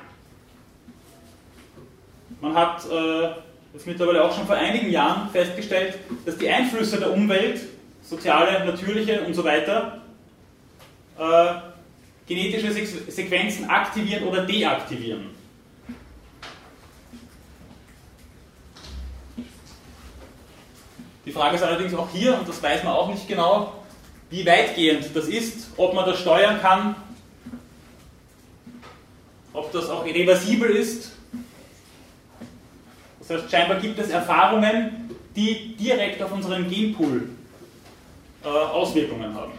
[2.43, 3.29] Man hat äh,
[3.73, 7.61] jetzt mittlerweile auch schon vor einigen Jahren festgestellt, dass die Einflüsse der Umwelt,
[8.01, 10.01] soziale, natürliche und so weiter,
[11.17, 11.53] äh,
[12.27, 12.73] genetische
[13.09, 15.29] Sequenzen aktivieren oder deaktivieren.
[21.25, 23.85] Die Frage ist allerdings auch hier, und das weiß man auch nicht genau,
[24.29, 26.97] wie weitgehend das ist, ob man das steuern kann,
[29.53, 31.12] ob das auch reversibel ist
[33.27, 37.29] das heißt, scheinbar gibt es Erfahrungen, die direkt auf unseren Genpool
[38.43, 39.53] äh, Auswirkungen haben.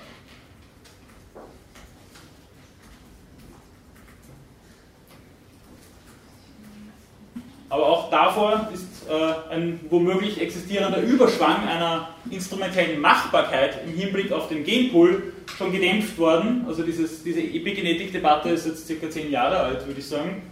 [7.70, 14.48] Aber auch davor ist äh, ein womöglich existierender Überschwang einer instrumentellen Machbarkeit im Hinblick auf
[14.48, 16.64] den Genpool schon gedämpft worden.
[16.68, 20.42] Also dieses, diese Epigenetik-Debatte ist jetzt circa zehn Jahre alt, würde ich sagen.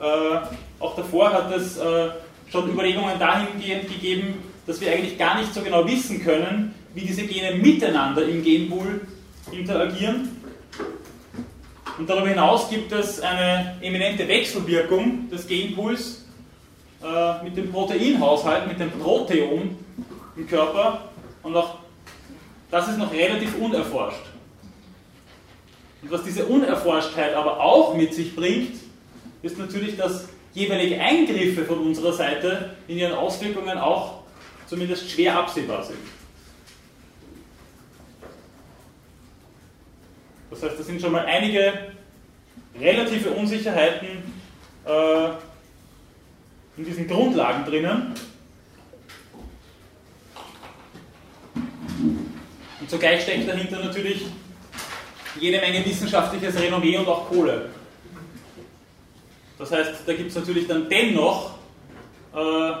[0.00, 0.38] Äh,
[0.80, 2.08] auch davor hat es äh,
[2.50, 7.22] schon Überlegungen dahingehend gegeben, dass wir eigentlich gar nicht so genau wissen können, wie diese
[7.26, 9.02] Gene miteinander im Genpool
[9.52, 10.30] interagieren.
[11.98, 16.26] Und darüber hinaus gibt es eine eminente Wechselwirkung des Genpools
[17.02, 19.76] äh, mit dem Proteinhaushalt, mit dem Proteom
[20.36, 21.08] im Körper.
[21.42, 21.78] Und auch
[22.70, 24.22] das ist noch relativ unerforscht.
[26.02, 28.76] Und was diese Unerforschtheit aber auch mit sich bringt,
[29.42, 34.22] ist natürlich, dass jeweilige Eingriffe von unserer Seite in ihren Auswirkungen auch
[34.66, 35.98] zumindest schwer absehbar sind.
[40.50, 41.92] Das heißt, da sind schon mal einige
[42.80, 44.08] relative Unsicherheiten
[44.86, 45.28] äh,
[46.78, 48.14] in diesen Grundlagen drinnen.
[52.80, 54.24] Und zugleich steckt dahinter natürlich
[55.38, 57.68] jede Menge wissenschaftliches Renommee und auch Kohle.
[59.58, 61.52] Das heißt, da gibt es natürlich dann dennoch
[62.34, 62.72] äh,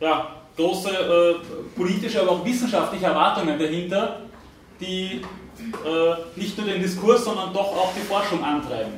[0.00, 1.34] ja, große äh,
[1.76, 4.20] politische, aber auch wissenschaftliche Erwartungen dahinter,
[4.80, 5.22] die
[5.84, 8.92] äh, nicht nur den Diskurs, sondern doch auch die Forschung antreiben.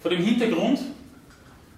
[0.00, 0.80] Vor dem Hintergrund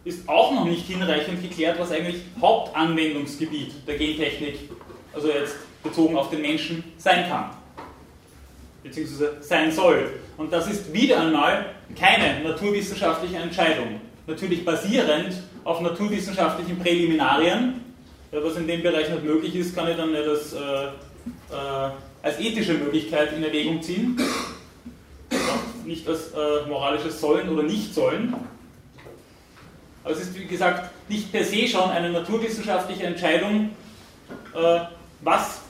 [0.05, 4.71] ist auch noch nicht hinreichend geklärt, was eigentlich Hauptanwendungsgebiet der Gentechnik,
[5.13, 7.51] also jetzt bezogen auf den Menschen, sein kann,
[8.83, 10.11] beziehungsweise sein soll.
[10.37, 11.67] Und das ist wieder einmal
[11.99, 14.01] keine naturwissenschaftliche Entscheidung.
[14.27, 15.35] Natürlich basierend
[15.65, 17.81] auf naturwissenschaftlichen Präliminarien.
[18.31, 21.91] Was in dem Bereich nicht möglich ist, kann ich dann nicht als, äh, äh,
[22.23, 24.19] als ethische Möglichkeit in Erwägung ziehen
[25.87, 28.35] nicht als äh, moralisches Sollen oder Nicht-Sollen.
[30.05, 33.71] Aber es ist, wie gesagt, nicht per se schon eine naturwissenschaftliche Entscheidung,
[34.55, 34.81] äh,
[35.23, 35.63] was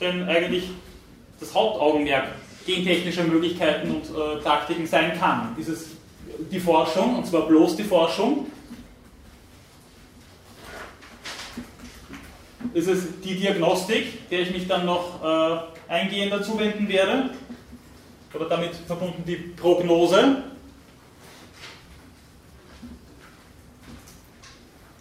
[0.00, 0.70] denn eigentlich
[1.40, 2.28] das Hauptaugenmerk
[2.66, 5.54] gentechnischer Möglichkeiten und äh, Praktiken sein kann.
[5.58, 5.86] Ist es
[6.50, 8.46] die Forschung, und zwar bloß die Forschung?
[12.74, 17.30] Ist es die Diagnostik, der ich mich dann noch äh, eingehender zuwenden werde?
[18.34, 20.42] oder damit verbunden die Prognose.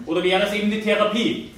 [0.06, 1.52] Oder wäre es eben die Therapie?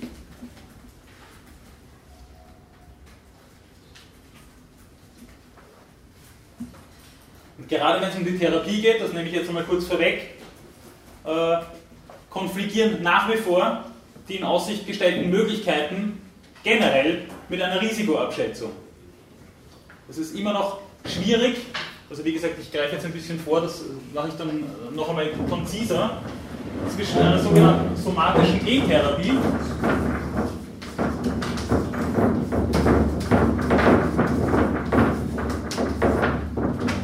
[7.58, 10.36] Und gerade wenn es um die Therapie geht, das nehme ich jetzt einmal kurz vorweg,
[11.26, 11.58] äh,
[12.30, 13.86] konfligieren nach wie vor
[14.30, 16.22] die in Aussicht gestellten Möglichkeiten
[16.64, 18.72] generell mit einer Risikoabschätzung.
[20.08, 21.58] Es ist immer noch schwierig.
[22.10, 23.84] Also wie gesagt, ich greife jetzt ein bisschen vor, das
[24.14, 24.64] mache ich dann
[24.96, 26.22] noch einmal konziser,
[26.88, 29.38] zwischen einer sogenannten somatischen Gentherapie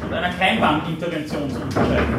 [0.04, 2.14] und einer Keimbandintervention zu unterscheiden.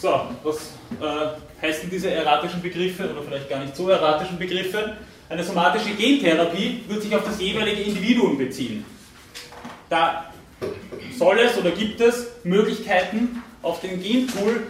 [0.00, 4.96] So, was äh, heißen diese erratischen Begriffe oder vielleicht gar nicht so erratischen Begriffe.
[5.28, 8.84] Eine somatische Gentherapie wird sich auf das jeweilige Individuum beziehen.
[9.90, 10.32] Da
[11.16, 14.66] soll es oder gibt es Möglichkeiten, auf den Genpool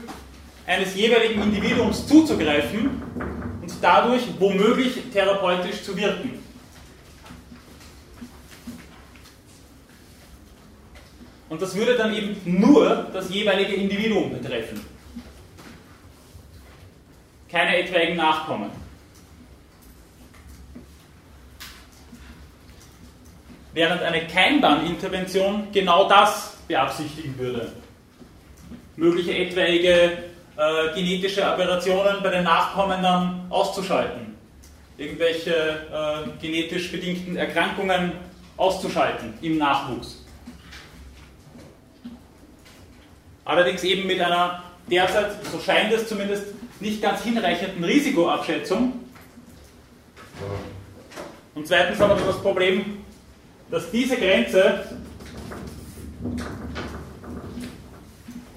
[0.66, 3.02] eines jeweiligen Individuums zuzugreifen
[3.62, 6.42] und dadurch womöglich therapeutisch zu wirken.
[11.48, 14.80] Und das würde dann eben nur das jeweilige Individuum betreffen
[17.50, 18.70] keine etwaigen Nachkommen.
[23.78, 27.70] Während eine Keimbahnintervention genau das beabsichtigen würde.
[28.96, 30.18] Mögliche etwaige
[30.56, 34.34] äh, genetische Aberrationen bei den Nachkommen dann auszuschalten.
[34.96, 38.14] Irgendwelche äh, genetisch bedingten Erkrankungen
[38.56, 40.24] auszuschalten im Nachwuchs.
[43.44, 46.46] Allerdings eben mit einer derzeit, so scheint es zumindest,
[46.80, 48.94] nicht ganz hinreichenden Risikoabschätzung.
[51.54, 53.04] Und zweitens haben wir das Problem,
[53.70, 54.84] dass diese Grenze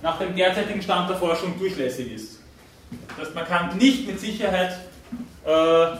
[0.01, 2.39] nach dem derzeitigen Stand der Forschung durchlässig ist.
[3.09, 4.71] Das heißt, man kann nicht mit Sicherheit
[5.45, 5.97] äh,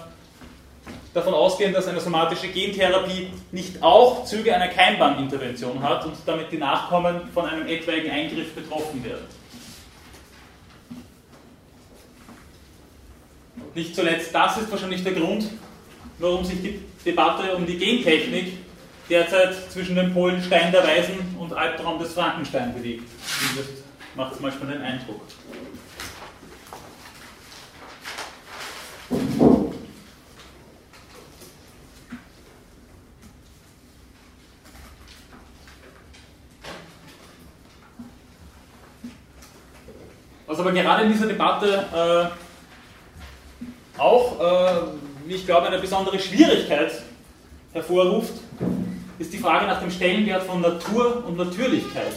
[1.14, 6.58] davon ausgehen, dass eine somatische Gentherapie nicht auch Züge einer Keimbahnintervention hat und damit die
[6.58, 9.28] Nachkommen von einem etwaigen Eingriff betroffen werden.
[13.76, 15.46] nicht zuletzt das ist wahrscheinlich der Grund,
[16.20, 18.61] warum sich die Debatte um die Gentechnik
[19.12, 23.04] derzeit zwischen den Polen Stein der Weisen und Albtraum des Frankenstein bewegt.
[23.58, 23.66] Das
[24.16, 25.22] macht manchmal den Eindruck.
[40.48, 42.32] Was aber gerade in dieser Debatte
[43.98, 44.74] äh, auch, äh,
[45.26, 46.92] wie ich glaube, eine besondere Schwierigkeit
[47.74, 48.34] hervorruft,
[49.22, 52.14] ist die Frage nach dem Stellenwert von Natur und Natürlichkeit.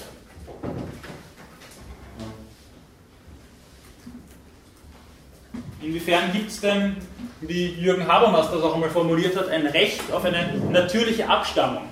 [5.83, 6.97] Inwiefern gibt es denn,
[7.43, 11.83] wie Jürgen Habermas das auch einmal formuliert hat, ein Recht auf eine natürliche Abstammung?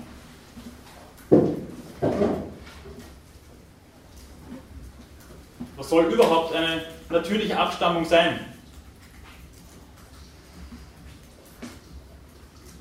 [5.76, 8.51] Was soll überhaupt eine natürliche Abstammung sein?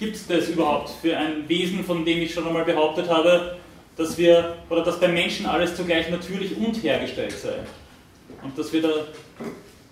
[0.01, 3.57] Gibt es das überhaupt für ein Wesen, von dem ich schon einmal behauptet habe,
[3.95, 7.59] dass wir oder dass beim Menschen alles zugleich natürlich und hergestellt sei?
[8.41, 8.89] Und dass wir da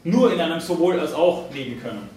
[0.03, 2.09] nur in einem sowohl als auch leben können.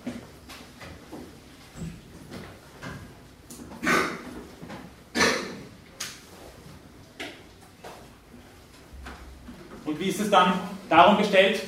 [9.84, 10.54] Und wie ist es dann
[10.88, 11.60] darum gestellt,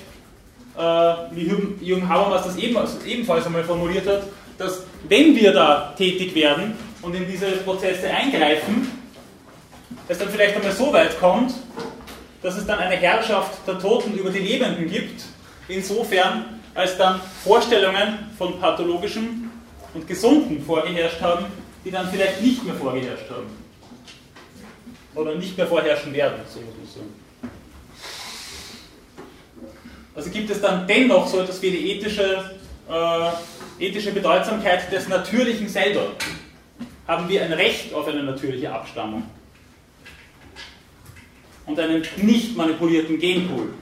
[0.74, 0.80] äh,
[1.32, 4.22] wie Jürgen Habermas das ebenfalls einmal formuliert hat,
[4.58, 8.90] dass wenn wir da tätig werden und in diese Prozesse eingreifen,
[10.08, 11.54] es dann vielleicht einmal so weit kommt,
[12.42, 15.22] dass es dann eine Herrschaft der Toten über die Lebenden gibt,
[15.68, 19.50] insofern als dann Vorstellungen von pathologischem
[19.94, 21.46] und Gesunden vorgeherrscht haben,
[21.84, 23.46] die dann vielleicht nicht mehr vorgeherrscht haben.
[25.14, 27.24] Oder nicht mehr vorherrschen werden, so muss man sagen.
[30.16, 32.50] Also gibt es dann dennoch so etwas wie die ethische,
[32.88, 32.92] äh,
[33.78, 36.12] ethische Bedeutsamkeit des Natürlichen selber.
[37.06, 39.24] Haben wir ein Recht auf eine natürliche Abstammung
[41.66, 43.74] und einen nicht manipulierten Genpool.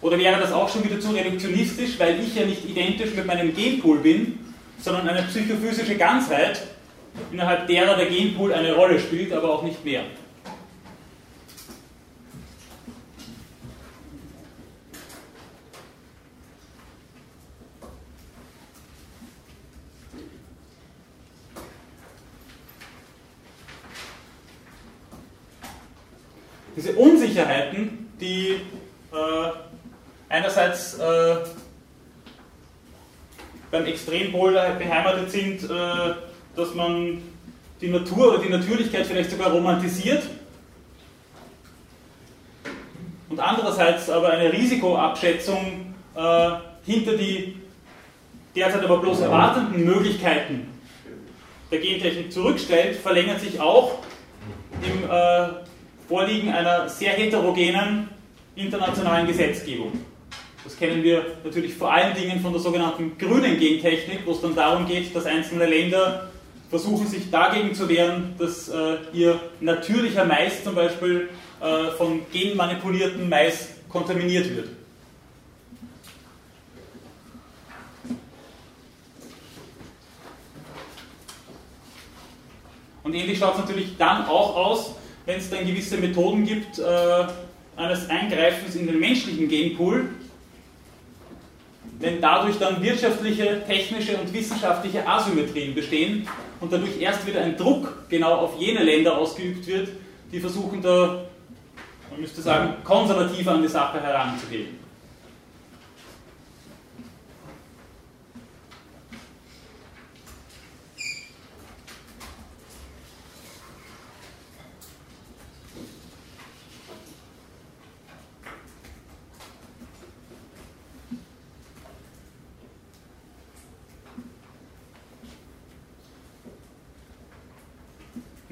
[0.00, 3.54] Oder wäre das auch schon wieder zu reduktionistisch, weil ich ja nicht identisch mit meinem
[3.54, 4.38] Genpool bin,
[4.78, 6.62] sondern eine psychophysische Ganzheit,
[7.32, 10.04] innerhalb derer der Genpool eine Rolle spielt, aber auch nicht mehr.
[26.78, 29.50] Diese Unsicherheiten, die äh,
[30.28, 31.38] einerseits äh,
[33.72, 36.14] beim Extrempol beheimatet sind, äh,
[36.54, 37.20] dass man
[37.80, 40.22] die Natur oder die Natürlichkeit vielleicht sogar romantisiert.
[43.28, 46.50] Und andererseits aber eine Risikoabschätzung äh,
[46.86, 47.56] hinter die
[48.54, 50.68] derzeit aber bloß erwartenden Möglichkeiten
[51.72, 53.98] der Gentechnik zurückstellt, verlängert sich auch
[54.80, 55.67] im äh,
[56.08, 58.08] Vorliegen einer sehr heterogenen
[58.56, 59.92] internationalen Gesetzgebung.
[60.64, 64.54] Das kennen wir natürlich vor allen Dingen von der sogenannten grünen Gentechnik, wo es dann
[64.54, 66.30] darum geht, dass einzelne Länder
[66.70, 71.28] versuchen, sich dagegen zu wehren, dass äh, ihr natürlicher Mais zum Beispiel
[71.60, 74.68] äh, von genmanipulierten Mais kontaminiert wird.
[83.02, 84.94] Und ähnlich schaut es natürlich dann auch aus,
[85.28, 87.26] wenn es dann gewisse Methoden gibt äh,
[87.76, 90.08] eines Eingreifens in den menschlichen Genpool,
[92.00, 96.26] wenn dadurch dann wirtschaftliche, technische und wissenschaftliche Asymmetrien bestehen
[96.60, 99.90] und dadurch erst wieder ein Druck genau auf jene Länder ausgeübt wird,
[100.32, 101.26] die versuchen da,
[102.10, 104.78] man müsste sagen, konservativer an die Sache heranzugehen.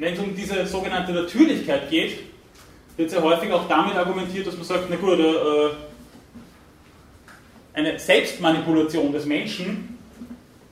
[0.06, 2.20] Wenn es um diese sogenannte Natürlichkeit geht,
[2.96, 5.70] wird sehr häufig auch damit argumentiert, dass man sagt, na gut, äh,
[7.72, 9.98] eine Selbstmanipulation des Menschen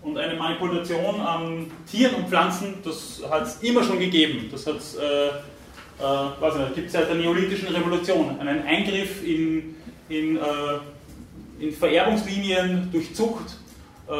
[0.03, 4.49] und eine Manipulation an Tieren und Pflanzen, das hat es immer schon gegeben.
[4.53, 8.39] Das hat es, äh, äh, gibt seit der neolithischen Revolution.
[8.39, 9.74] Einen Eingriff in,
[10.09, 10.41] in, äh,
[11.59, 13.57] in Vererbungslinien durch Zucht,
[14.09, 14.12] äh,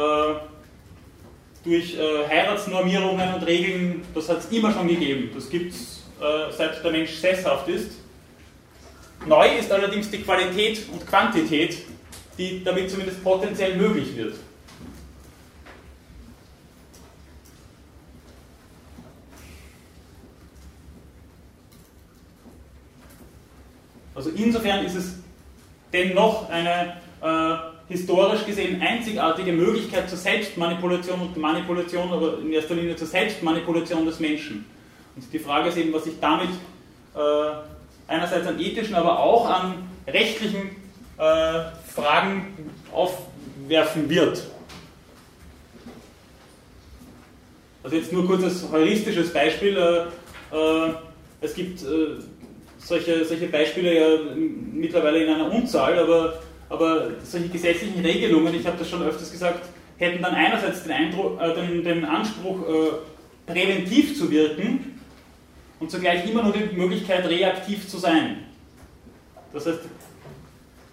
[1.65, 5.31] durch äh, Heiratsnormierungen und Regeln, das hat es immer schon gegeben.
[5.35, 7.91] Das gibt es äh, seit der Mensch sesshaft ist.
[9.25, 11.77] Neu ist allerdings die Qualität und Quantität
[12.37, 14.35] die damit zumindest potenziell möglich wird.
[24.13, 25.19] Also insofern ist es
[25.91, 32.95] dennoch eine äh, historisch gesehen einzigartige Möglichkeit zur Selbstmanipulation und Manipulation, aber in erster Linie
[32.95, 34.65] zur Selbstmanipulation des Menschen.
[35.15, 36.49] Und die Frage ist eben, was sich damit
[37.15, 37.19] äh,
[38.07, 40.71] einerseits an ethischen, aber auch an rechtlichen
[41.17, 42.53] äh, Fragen
[42.91, 44.43] aufwerfen wird.
[47.83, 49.77] Also jetzt nur kurz als heuristisches Beispiel.
[49.77, 50.93] Äh, äh,
[51.41, 52.15] es gibt äh,
[52.79, 58.77] solche, solche Beispiele ja mittlerweile in einer Unzahl, aber, aber solche gesetzlichen Regelungen, ich habe
[58.77, 64.17] das schon öfters gesagt, hätten dann einerseits den, Eindruck, äh, den, den Anspruch, äh, präventiv
[64.17, 64.99] zu wirken
[65.79, 68.37] und zugleich immer nur die Möglichkeit, reaktiv zu sein.
[69.53, 69.79] Das heißt,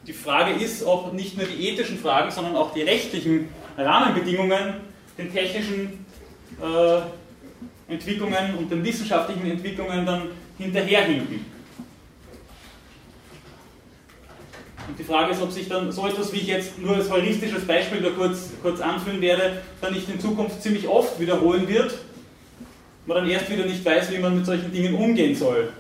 [0.07, 4.75] die Frage ist, ob nicht nur die ethischen Fragen, sondern auch die rechtlichen Rahmenbedingungen
[5.17, 6.05] den technischen
[6.61, 10.23] äh, Entwicklungen und den wissenschaftlichen Entwicklungen dann
[10.59, 11.52] hinterherhinken.
[14.89, 17.67] Und die Frage ist, ob sich dann so etwas, wie ich jetzt nur als heuristisches
[17.67, 21.95] Beispiel da kurz, kurz anführen werde, dann nicht in Zukunft ziemlich oft wiederholen wird,
[23.07, 25.73] man dann erst wieder nicht weiß, wie man mit solchen Dingen umgehen soll.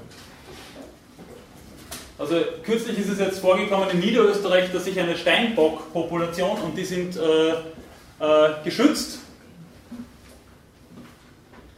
[2.18, 7.16] Also kürzlich ist es jetzt vorgekommen in Niederösterreich, dass sich eine Steinbock-Population, und die sind
[7.16, 7.50] äh,
[8.20, 9.18] äh, geschützt,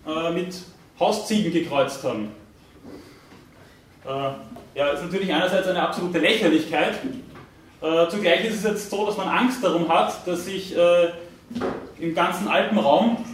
[0.07, 0.55] äh, mit
[1.01, 2.31] Hausziegen gekreuzt haben.
[4.75, 6.95] Ja, ist natürlich einerseits eine absolute Lächerlichkeit.
[7.81, 11.11] Äh, zugleich ist es jetzt so, dass man Angst darum hat, dass sich äh,
[12.01, 13.25] im ganzen Alpenraum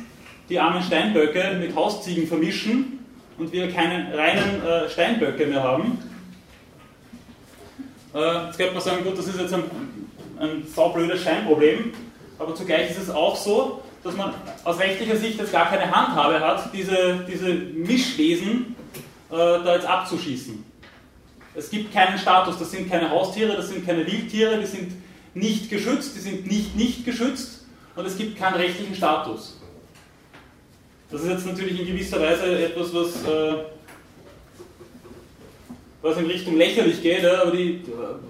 [0.51, 3.07] die armen Steinböcke mit Hausziegen vermischen
[3.39, 5.99] und wir keine reinen äh, Steinböcke mehr haben.
[8.15, 9.65] Äh, jetzt könnte man sagen, gut, das ist jetzt ein,
[10.39, 11.93] ein saublödes Scheinproblem,
[12.39, 14.35] aber zugleich ist es auch so, dass man
[14.65, 18.77] aus rechtlicher Sicht jetzt gar keine Handhabe hat, diese, diese Mischwesen
[19.31, 20.70] äh, da jetzt abzuschießen.
[21.55, 24.93] Es gibt keinen Status, das sind keine Haustiere, das sind keine Wildtiere, die sind
[25.35, 29.61] nicht geschützt, die sind nicht nicht geschützt und es gibt keinen rechtlichen Status.
[31.11, 33.55] Das ist jetzt natürlich in gewisser Weise etwas, was, äh,
[36.03, 37.81] was in Richtung lächerlich geht, aber die,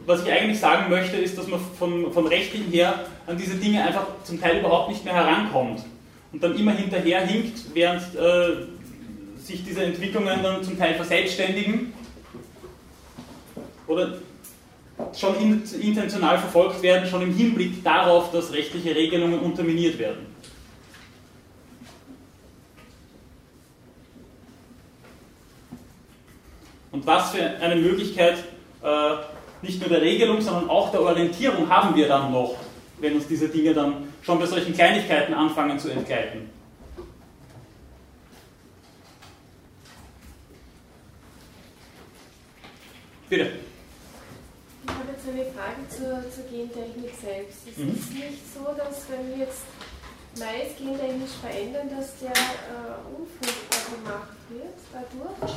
[0.06, 3.84] was ich eigentlich sagen möchte, ist, dass man vom, vom Rechtlichen her an diese Dinge
[3.84, 5.84] einfach zum Teil überhaupt nicht mehr herankommt
[6.32, 8.66] und dann immer hinterher hinkt, während äh,
[9.38, 11.92] sich diese Entwicklungen dann zum Teil verselbstständigen
[13.90, 14.12] oder
[15.18, 15.34] schon
[15.80, 20.26] intentional verfolgt werden, schon im Hinblick darauf, dass rechtliche Regelungen unterminiert werden.
[26.92, 28.44] Und was für eine Möglichkeit
[28.82, 29.16] äh,
[29.62, 32.56] nicht nur der Regelung, sondern auch der Orientierung haben wir dann noch,
[33.00, 36.50] wenn uns diese Dinge dann schon bei solchen Kleinigkeiten anfangen zu entgleiten.
[43.28, 43.50] Bitte
[45.28, 47.68] eine Frage zur, zur Gentechnik selbst.
[47.68, 47.92] Es mhm.
[47.92, 49.64] ist nicht so, dass wenn wir jetzt
[50.38, 55.52] Mais gentechnisch verändern, dass der äh, unfruchtbar gemacht wird dadurch,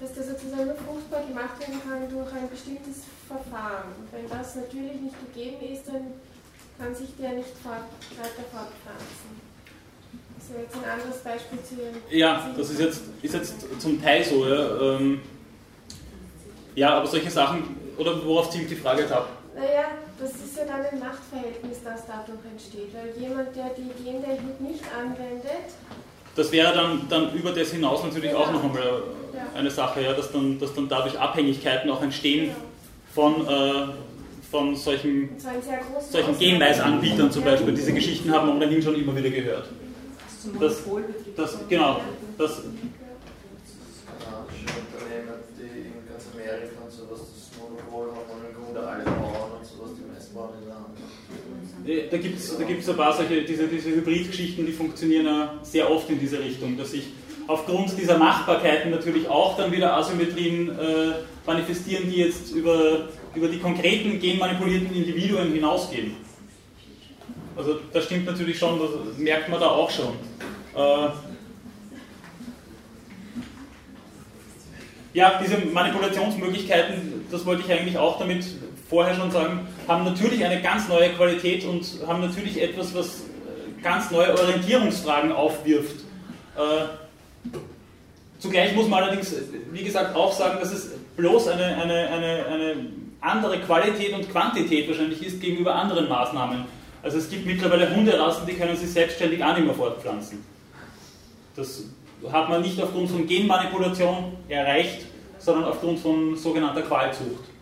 [0.00, 3.92] dass der sozusagen nur fruchtbar gemacht werden kann durch ein bestimmtes Verfahren.
[4.00, 6.16] Und wenn das natürlich nicht gegeben ist, dann
[6.78, 7.84] kann sich der nicht fort,
[8.16, 9.44] weiter fortpflanzen.
[10.38, 14.24] Das wäre jetzt ein anderes Beispiel zu Ja, das ist jetzt, ist jetzt zum Teil
[14.24, 14.46] so.
[14.46, 15.20] Ja, ähm,
[16.74, 19.28] ja aber solche Sachen oder worauf zielt die Frage jetzt ab?
[19.54, 19.84] Naja,
[20.18, 24.84] das ist ja dann ein Machtverhältnis, das dadurch entsteht, weil jemand, der die Gentechnik nicht
[24.96, 25.70] anwendet.
[26.34, 28.42] Das wäre dann, dann über das hinaus natürlich genau.
[28.42, 29.46] auch noch einmal ja.
[29.56, 32.50] eine Sache, ja, dass, dann, dass dann dadurch Abhängigkeiten auch entstehen
[33.14, 33.34] genau.
[33.36, 33.92] von, äh,
[34.50, 35.30] von solchen,
[36.10, 37.74] solchen Genmaisanbietern zum Beispiel.
[37.74, 39.68] Diese Geschichten haben wir ohnehin schon immer wieder gehört.
[40.60, 40.82] Das,
[41.36, 42.00] das, genau,
[42.36, 42.62] das,
[52.10, 55.90] da gibt es da gibt's ein paar solche, diese, diese Hybridgeschichten, die funktionieren ja sehr
[55.90, 57.04] oft in diese Richtung, dass sich
[57.46, 61.12] aufgrund dieser Machbarkeiten natürlich auch dann wieder Asymmetrien äh,
[61.46, 66.16] manifestieren, die jetzt über, über die konkreten genmanipulierten Individuen hinausgehen.
[67.56, 70.14] Also das stimmt natürlich schon, das merkt man da auch schon.
[70.74, 71.10] Äh,
[75.12, 78.44] ja, diese Manipulationsmöglichkeiten, das wollte ich eigentlich auch damit
[78.88, 83.82] vorher schon sagen, haben natürlich eine ganz neue Qualität und haben natürlich etwas, was äh,
[83.82, 86.04] ganz neue Orientierungsfragen aufwirft.
[86.56, 87.56] Äh,
[88.38, 89.34] zugleich muss man allerdings,
[89.72, 92.76] wie gesagt, auch sagen, dass es bloß eine, eine, eine, eine
[93.20, 96.64] andere Qualität und Quantität wahrscheinlich ist gegenüber anderen Maßnahmen.
[97.02, 100.44] Also es gibt mittlerweile Hunderassen, die können sich selbstständig mehr fortpflanzen.
[101.56, 101.84] Das
[102.32, 105.02] hat man nicht aufgrund von Genmanipulation erreicht,
[105.38, 107.53] sondern aufgrund von sogenannter Qualzucht.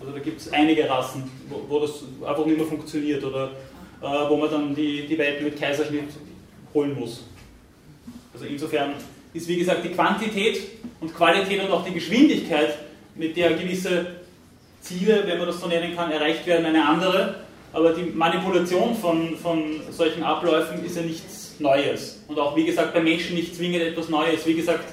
[0.00, 3.50] Also da gibt es einige Rassen, wo, wo, das einfach nicht mehr funktioniert oder
[4.00, 6.10] äh, wo man dann die, die Welpen mit Kaiserschnitt
[6.74, 7.24] holen muss.
[8.32, 8.94] Also insofern
[9.34, 10.60] ist wie gesagt die Quantität
[11.00, 12.74] und Qualität und auch die Geschwindigkeit,
[13.14, 14.06] mit der gewisse
[14.80, 17.36] Ziele, wenn man das so nennen kann, erreicht werden, eine andere.
[17.72, 22.22] Aber die Manipulation von, von solchen Abläufen ist ja nichts Neues.
[22.28, 24.46] Und auch, wie gesagt, bei Menschen nicht zwingend etwas Neues.
[24.46, 24.84] Wie gesagt,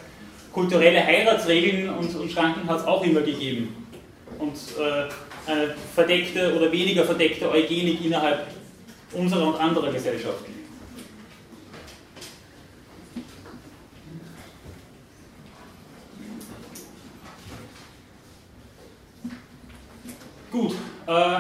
[0.54, 3.76] kulturelle Heiratsregeln und, und Schranken hat es auch immer gegeben.
[4.40, 8.48] Und äh, eine verdeckte oder weniger verdeckte Eugenik innerhalb
[9.12, 10.54] unserer und anderer Gesellschaften.
[20.52, 20.74] Gut,
[21.06, 21.40] äh,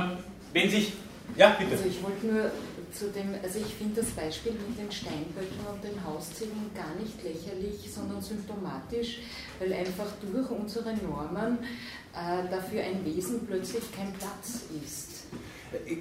[0.54, 0.93] wenn sich.
[1.36, 1.72] Ja, bitte.
[1.72, 2.52] Also ich wollte nur
[3.00, 7.16] zu dem, also ich finde das Beispiel mit den Steinböcken und den Hausziegeln gar nicht
[7.24, 9.20] lächerlich, sondern symptomatisch,
[9.60, 11.60] weil einfach durch unsere Normen
[12.14, 15.28] äh, dafür ein Wesen plötzlich kein Platz ist.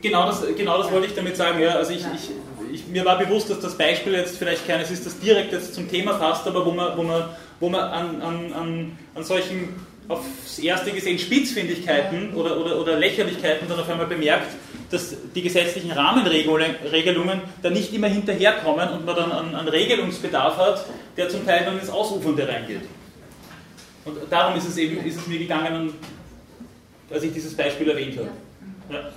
[0.00, 1.60] Genau das, genau das wollte ich damit sagen.
[1.60, 1.76] Ja.
[1.76, 2.30] Also ich, ich,
[2.72, 5.88] ich, mir war bewusst, dass das Beispiel jetzt vielleicht keines ist, das direkt jetzt zum
[5.88, 7.28] Thema passt, aber wo man, wo man,
[7.60, 9.74] wo man an, an, an, an solchen
[10.08, 14.48] aufs erste gesehen Spitzfindigkeiten oder, oder, oder Lächerlichkeiten dann auf einmal bemerkt,
[14.90, 20.86] dass die gesetzlichen Rahmenregelungen da nicht immer hinterherkommen und man dann an, an Regelungsbedarf hat,
[21.16, 22.82] der zum Teil dann ins Ausufernde reingeht.
[24.04, 25.92] Und darum ist es eben ist es mir gegangen,
[27.10, 28.30] als ich dieses Beispiel erwähnt habe.
[28.90, 29.10] Ja.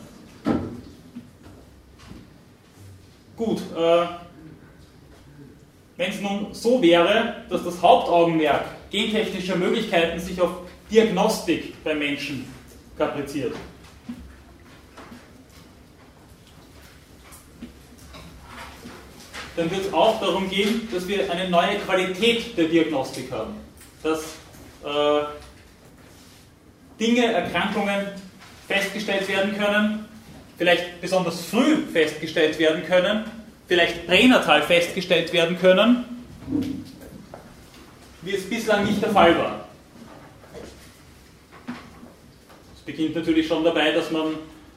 [3.37, 4.05] Gut, äh,
[5.97, 10.51] wenn es nun so wäre, dass das Hauptaugenmerk gentechnischer Möglichkeiten sich auf
[10.91, 12.45] Diagnostik bei Menschen
[12.97, 13.55] kapriziert.
[19.55, 23.55] Dann wird es auch darum gehen, dass wir eine neue Qualität der Diagnostik haben.
[24.01, 24.21] Dass
[24.83, 25.25] äh,
[26.99, 28.07] Dinge, Erkrankungen
[28.67, 30.05] festgestellt werden können,
[30.57, 33.25] vielleicht besonders früh festgestellt werden können,
[33.67, 36.05] vielleicht pränatal festgestellt werden können,
[38.21, 39.60] wie es bislang nicht der Fall war.
[42.91, 44.33] Beginnt natürlich schon dabei, dass man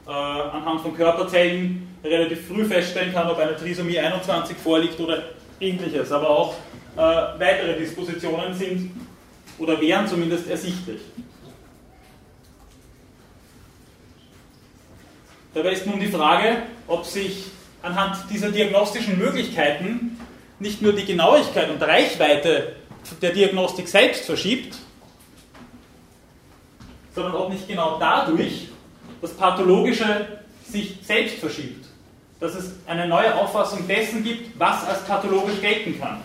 [0.06, 5.22] äh, anhand von Körperzellen relativ früh feststellen kann, ob eine Trisomie 21 vorliegt oder
[5.60, 6.12] ähnliches.
[6.12, 6.54] Aber auch
[6.96, 8.92] äh, weitere Dispositionen sind
[9.58, 11.00] oder wären zumindest ersichtlich.
[15.52, 17.44] Dabei ist nun die Frage, ob sich
[17.82, 20.18] anhand dieser diagnostischen Möglichkeiten
[20.58, 22.74] nicht nur die Genauigkeit und Reichweite
[23.22, 24.76] der Diagnostik selbst verschiebt,
[27.14, 28.68] sondern ob nicht genau dadurch
[29.20, 30.38] das Pathologische
[30.68, 31.86] sich selbst verschiebt.
[32.40, 36.20] Dass es eine neue Auffassung dessen gibt, was als pathologisch gelten kann.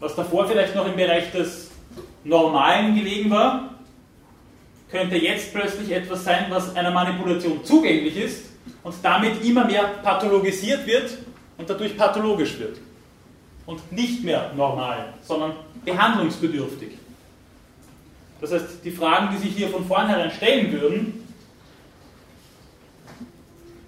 [0.00, 1.70] Was davor vielleicht noch im Bereich des
[2.24, 3.70] Normalen gelegen war,
[4.90, 8.44] könnte jetzt plötzlich etwas sein, was einer Manipulation zugänglich ist
[8.82, 11.18] und damit immer mehr pathologisiert wird
[11.58, 12.78] und dadurch pathologisch wird.
[13.66, 15.52] Und nicht mehr normal, sondern
[15.84, 16.90] behandlungsbedürftig.
[18.40, 21.26] Das heißt, die Fragen, die sich hier von vornherein stellen würden,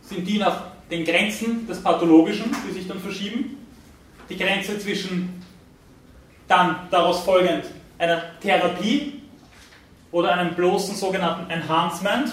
[0.03, 3.59] sind die nach den Grenzen des Pathologischen, die sich dann verschieben.
[4.29, 5.43] Die Grenze zwischen
[6.49, 7.65] dann daraus folgend
[7.99, 9.23] einer Therapie
[10.11, 12.33] oder einem bloßen sogenannten Enhancement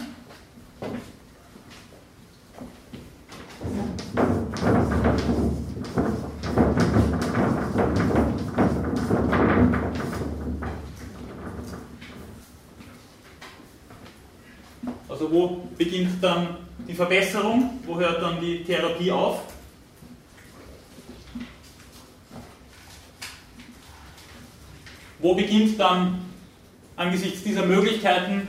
[15.36, 16.56] wo beginnt dann
[16.88, 17.82] die Verbesserung?
[17.86, 19.42] Wo hört dann die Therapie auf?
[25.20, 26.22] Wo beginnt dann
[26.96, 28.48] angesichts dieser Möglichkeiten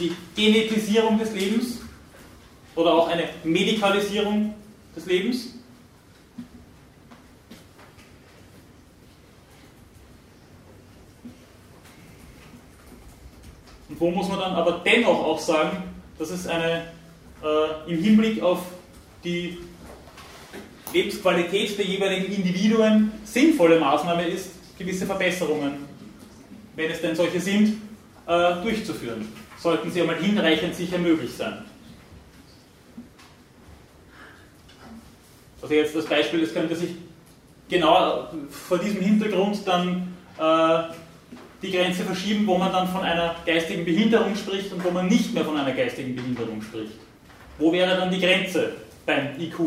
[0.00, 1.78] die Genetisierung des Lebens
[2.74, 4.54] oder auch eine Medikalisierung
[4.96, 5.59] des Lebens?
[13.90, 15.82] Und wo muss man dann aber dennoch auch sagen,
[16.18, 16.84] dass es eine
[17.42, 18.60] äh, im Hinblick auf
[19.24, 19.58] die
[20.92, 25.84] Lebensqualität der jeweiligen Individuen sinnvolle Maßnahme ist, gewisse Verbesserungen,
[26.76, 27.80] wenn es denn solche sind,
[28.26, 29.26] äh, durchzuführen.
[29.58, 31.64] Sollten sie einmal hinreichend sicher möglich sein.
[35.60, 36.90] Also jetzt das Beispiel, das könnte sich
[37.68, 40.94] genau vor diesem Hintergrund dann äh,
[41.62, 45.34] die Grenze verschieben, wo man dann von einer geistigen Behinderung spricht und wo man nicht
[45.34, 46.94] mehr von einer geistigen Behinderung spricht.
[47.58, 48.72] Wo wäre dann die Grenze
[49.04, 49.58] beim IQ,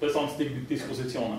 [0.00, 1.38] bei sonstigen Dispositionen?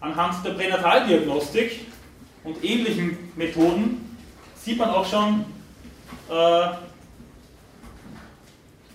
[0.00, 1.86] Anhand der Pränataldiagnostik
[2.42, 4.16] und ähnlichen Methoden
[4.56, 5.44] sieht man auch schon,
[6.28, 6.68] äh,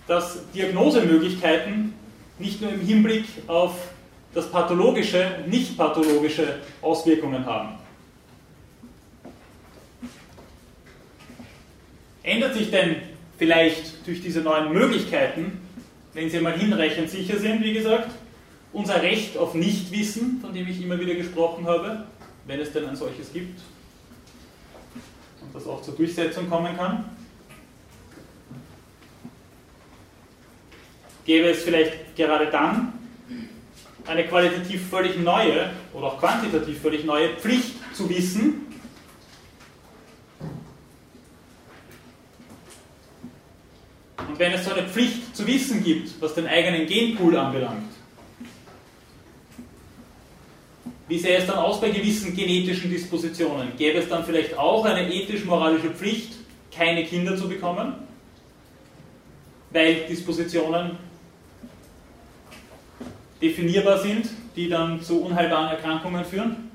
[0.06, 1.94] dass Diagnosemöglichkeiten
[2.38, 3.74] nicht nur im Hinblick auf
[4.34, 7.78] das pathologische und nicht pathologische Auswirkungen haben.
[12.22, 12.96] Ändert sich denn
[13.38, 15.60] vielleicht durch diese neuen Möglichkeiten,
[16.12, 18.10] wenn Sie mal hinreichend sicher sind, wie gesagt,
[18.72, 22.04] unser Recht auf Nichtwissen, von dem ich immer wieder gesprochen habe,
[22.46, 23.60] wenn es denn ein solches gibt
[25.40, 27.04] und das auch zur Durchsetzung kommen kann?
[31.28, 32.94] Gäbe es vielleicht gerade dann
[34.06, 38.64] eine qualitativ völlig neue oder auch quantitativ völlig neue Pflicht zu wissen,
[44.26, 47.90] Und wenn es so eine Pflicht zu wissen gibt, was den eigenen Genpool anbelangt,
[51.08, 53.72] wie sähe es dann aus bei gewissen genetischen Dispositionen?
[53.78, 56.34] Gäbe es dann vielleicht auch eine ethisch-moralische Pflicht,
[56.70, 57.94] keine Kinder zu bekommen?
[59.70, 61.07] Weil Dispositionen
[63.40, 66.70] definierbar sind, die dann zu unheilbaren Erkrankungen führen.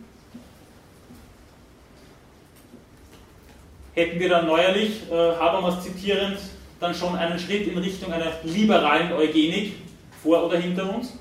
[3.93, 6.37] Hätten wir dann neuerlich, äh, Habermas zitierend,
[6.79, 9.73] dann schon einen Schritt in Richtung einer liberalen Eugenik
[10.21, 11.13] vor oder hinter uns?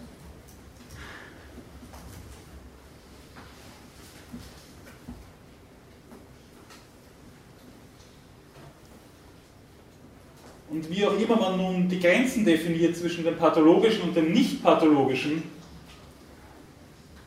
[10.72, 14.62] Und wie auch immer man nun die Grenzen definiert zwischen dem pathologischen und dem nicht
[14.62, 15.42] pathologischen,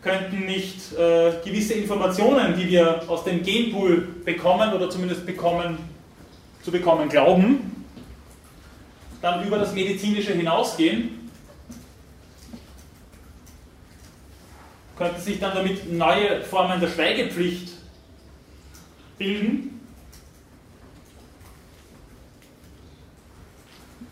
[0.02, 5.78] könnten nicht äh, gewisse Informationen, die wir aus dem Genpool bekommen oder zumindest bekommen,
[6.64, 7.86] zu bekommen glauben,
[9.22, 11.30] dann über das Medizinische hinausgehen,
[14.98, 17.74] könnten sich dann damit neue Formen der Schweigepflicht
[19.20, 19.75] bilden,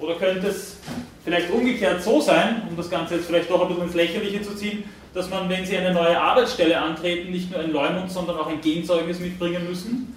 [0.04, 0.76] Oder könnte es
[1.24, 4.54] vielleicht umgekehrt so sein, um das Ganze jetzt vielleicht doch ein bisschen ins Lächerliche zu
[4.54, 8.48] ziehen, dass man, wenn Sie eine neue Arbeitsstelle antreten, nicht nur ein Leumund, sondern auch
[8.48, 10.14] ein Genzeugnis mitbringen müssen?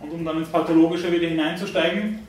[0.00, 2.26] Und um dann ins Pathologische wieder hineinzusteigen,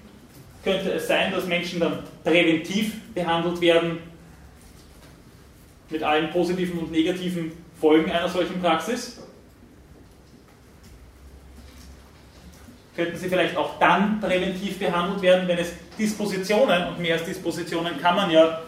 [0.63, 3.97] könnte es sein, dass Menschen dann präventiv behandelt werden
[5.89, 9.17] mit allen positiven und negativen Folgen einer solchen Praxis.
[12.95, 17.99] Könnten sie vielleicht auch dann präventiv behandelt werden, wenn es Dispositionen, und mehr als Dispositionen
[18.01, 18.61] kann man ja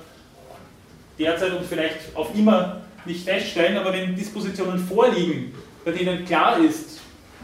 [1.19, 7.01] derzeit und vielleicht auf immer nicht feststellen, aber wenn Dispositionen vorliegen, bei denen klar ist,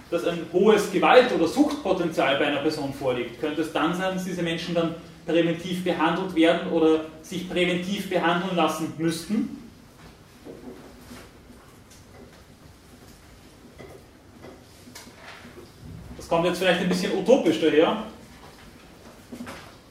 [0.09, 4.25] dass ein hohes Gewalt- oder Suchtpotenzial bei einer Person vorliegt, könnte es dann sein, dass
[4.25, 4.95] diese Menschen dann
[5.25, 9.68] präventiv behandelt werden oder sich präventiv behandeln lassen müssten.
[16.29, 18.03] Kommt jetzt vielleicht ein bisschen utopisch daher,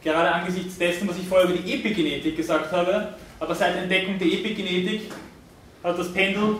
[0.02, 4.28] gerade angesichts dessen, was ich vorher über die Epigenetik gesagt habe, aber seit Entdeckung der
[4.28, 5.10] Epigenetik
[5.82, 6.56] hat das Pendel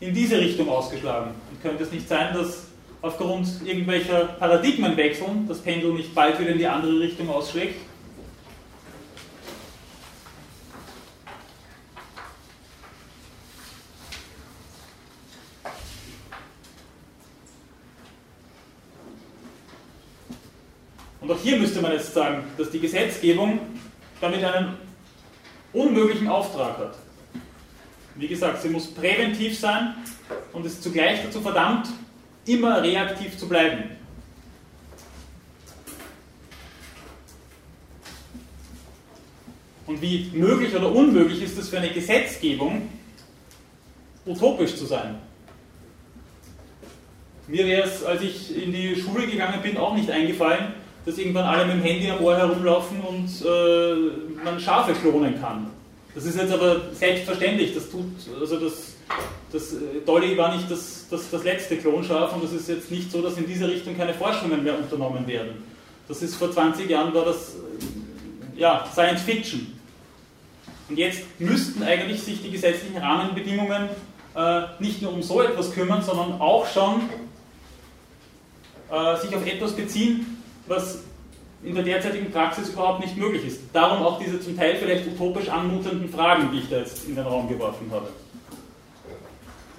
[0.00, 1.32] in diese Richtung ausgeschlagen.
[1.50, 2.68] Und könnte es nicht sein, dass
[3.02, 7.89] aufgrund irgendwelcher Paradigmenwechsel das Pendel nicht bald wieder in die andere Richtung ausschlägt?
[21.30, 23.60] Und auch hier müsste man jetzt sagen, dass die Gesetzgebung
[24.20, 24.74] damit einen
[25.72, 26.96] unmöglichen Auftrag hat.
[28.16, 29.94] Wie gesagt, sie muss präventiv sein
[30.52, 31.86] und ist zugleich dazu verdammt,
[32.46, 33.90] immer reaktiv zu bleiben.
[39.86, 42.88] Und wie möglich oder unmöglich ist es für eine Gesetzgebung,
[44.26, 45.14] utopisch zu sein?
[47.46, 51.44] Mir wäre es, als ich in die Schule gegangen bin, auch nicht eingefallen, dass irgendwann
[51.44, 55.70] alle mit dem Handy am Ohr herumlaufen und äh, man Schafe klonen kann.
[56.14, 58.04] Das ist jetzt aber selbstverständlich, das tut,
[58.38, 58.94] also das,
[59.52, 63.10] das äh, Dolly war nicht das, das, das letzte Klonschaf und es ist jetzt nicht
[63.10, 65.62] so, dass in dieser Richtung keine Forschungen mehr unternommen werden.
[66.08, 67.54] Das ist vor 20 Jahren war das
[68.56, 69.78] ja, Science Fiction.
[70.88, 73.88] Und jetzt müssten eigentlich sich die gesetzlichen Rahmenbedingungen
[74.34, 77.02] äh, nicht nur um so etwas kümmern, sondern auch schon
[78.90, 80.29] äh, sich auf etwas beziehen,
[80.70, 81.00] was
[81.62, 83.60] in der derzeitigen Praxis überhaupt nicht möglich ist.
[83.72, 87.26] Darum auch diese zum Teil vielleicht utopisch anmutenden Fragen, die ich da jetzt in den
[87.26, 88.08] Raum geworfen habe.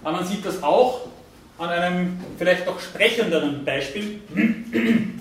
[0.03, 1.07] Aber man sieht das auch
[1.57, 4.19] an einem vielleicht noch sprechenderen Beispiel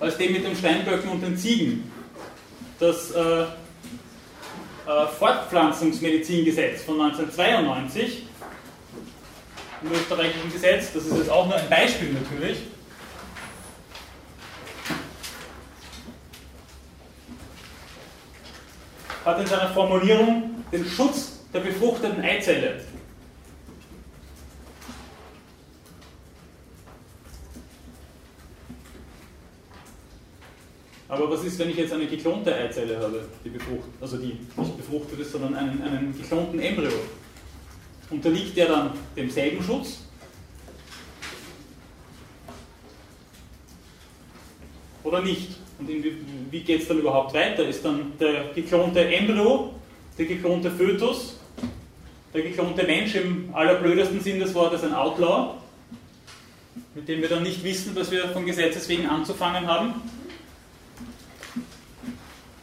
[0.00, 1.92] als dem mit den Steinböcken und den Ziegen.
[2.78, 3.46] Das äh, äh,
[5.18, 8.24] Fortpflanzungsmedizingesetz von 1992,
[9.82, 12.58] im österreichischen Gesetz, das ist jetzt auch nur ein Beispiel natürlich,
[19.30, 22.80] hat in seiner Formulierung den Schutz der befruchteten Eizelle
[31.08, 34.76] Aber was ist, wenn ich jetzt eine geklonte Eizelle habe, die befruchtet, also die nicht
[34.76, 36.92] befruchtet ist, sondern einen, einen geklonten Embryo?
[38.10, 40.04] Unterliegt der dann demselben Schutz?
[45.02, 45.59] Oder nicht?
[45.80, 45.88] Und
[46.50, 47.66] wie, geht es dann überhaupt weiter?
[47.66, 49.72] Ist dann der geklonte Embryo,
[50.18, 51.38] der geklonte Fötus,
[52.34, 55.54] der geklonte Mensch im allerblödesten Sinn des Wortes ein Outlaw,
[56.94, 59.94] mit dem wir dann nicht wissen, was wir von Gesetzes wegen anzufangen haben?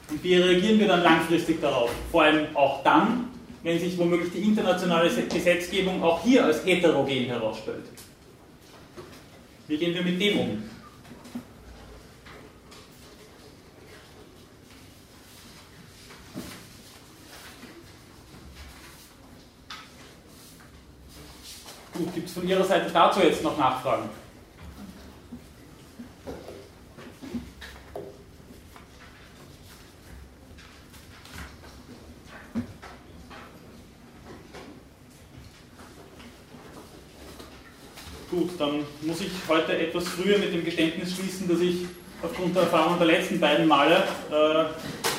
[0.10, 1.89] Und wie reagieren wir dann langfristig darauf?
[2.11, 3.30] Vor allem auch dann,
[3.64, 7.85] wenn sich womöglich die internationale Gesetzgebung auch hier als heterogen herausstellt.
[9.68, 10.77] Wie gehen wir mit dem um?
[21.98, 24.07] Gut, gibt es von Ihrer Seite dazu jetzt noch Nachfragen?
[38.30, 41.88] Gut, dann muss ich heute etwas früher mit dem Geständnis schließen, dass ich
[42.22, 45.16] aufgrund der Erfahrung der letzten beiden Male äh,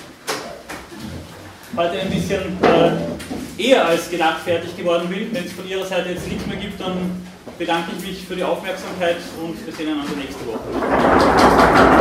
[1.78, 5.32] heute ein bisschen äh, eher als gedacht fertig geworden bin.
[5.32, 7.22] Wenn es von Ihrer Seite jetzt nichts mehr gibt, dann
[7.56, 11.98] bedanke ich mich für die Aufmerksamkeit und wir sehen einander nächste Woche.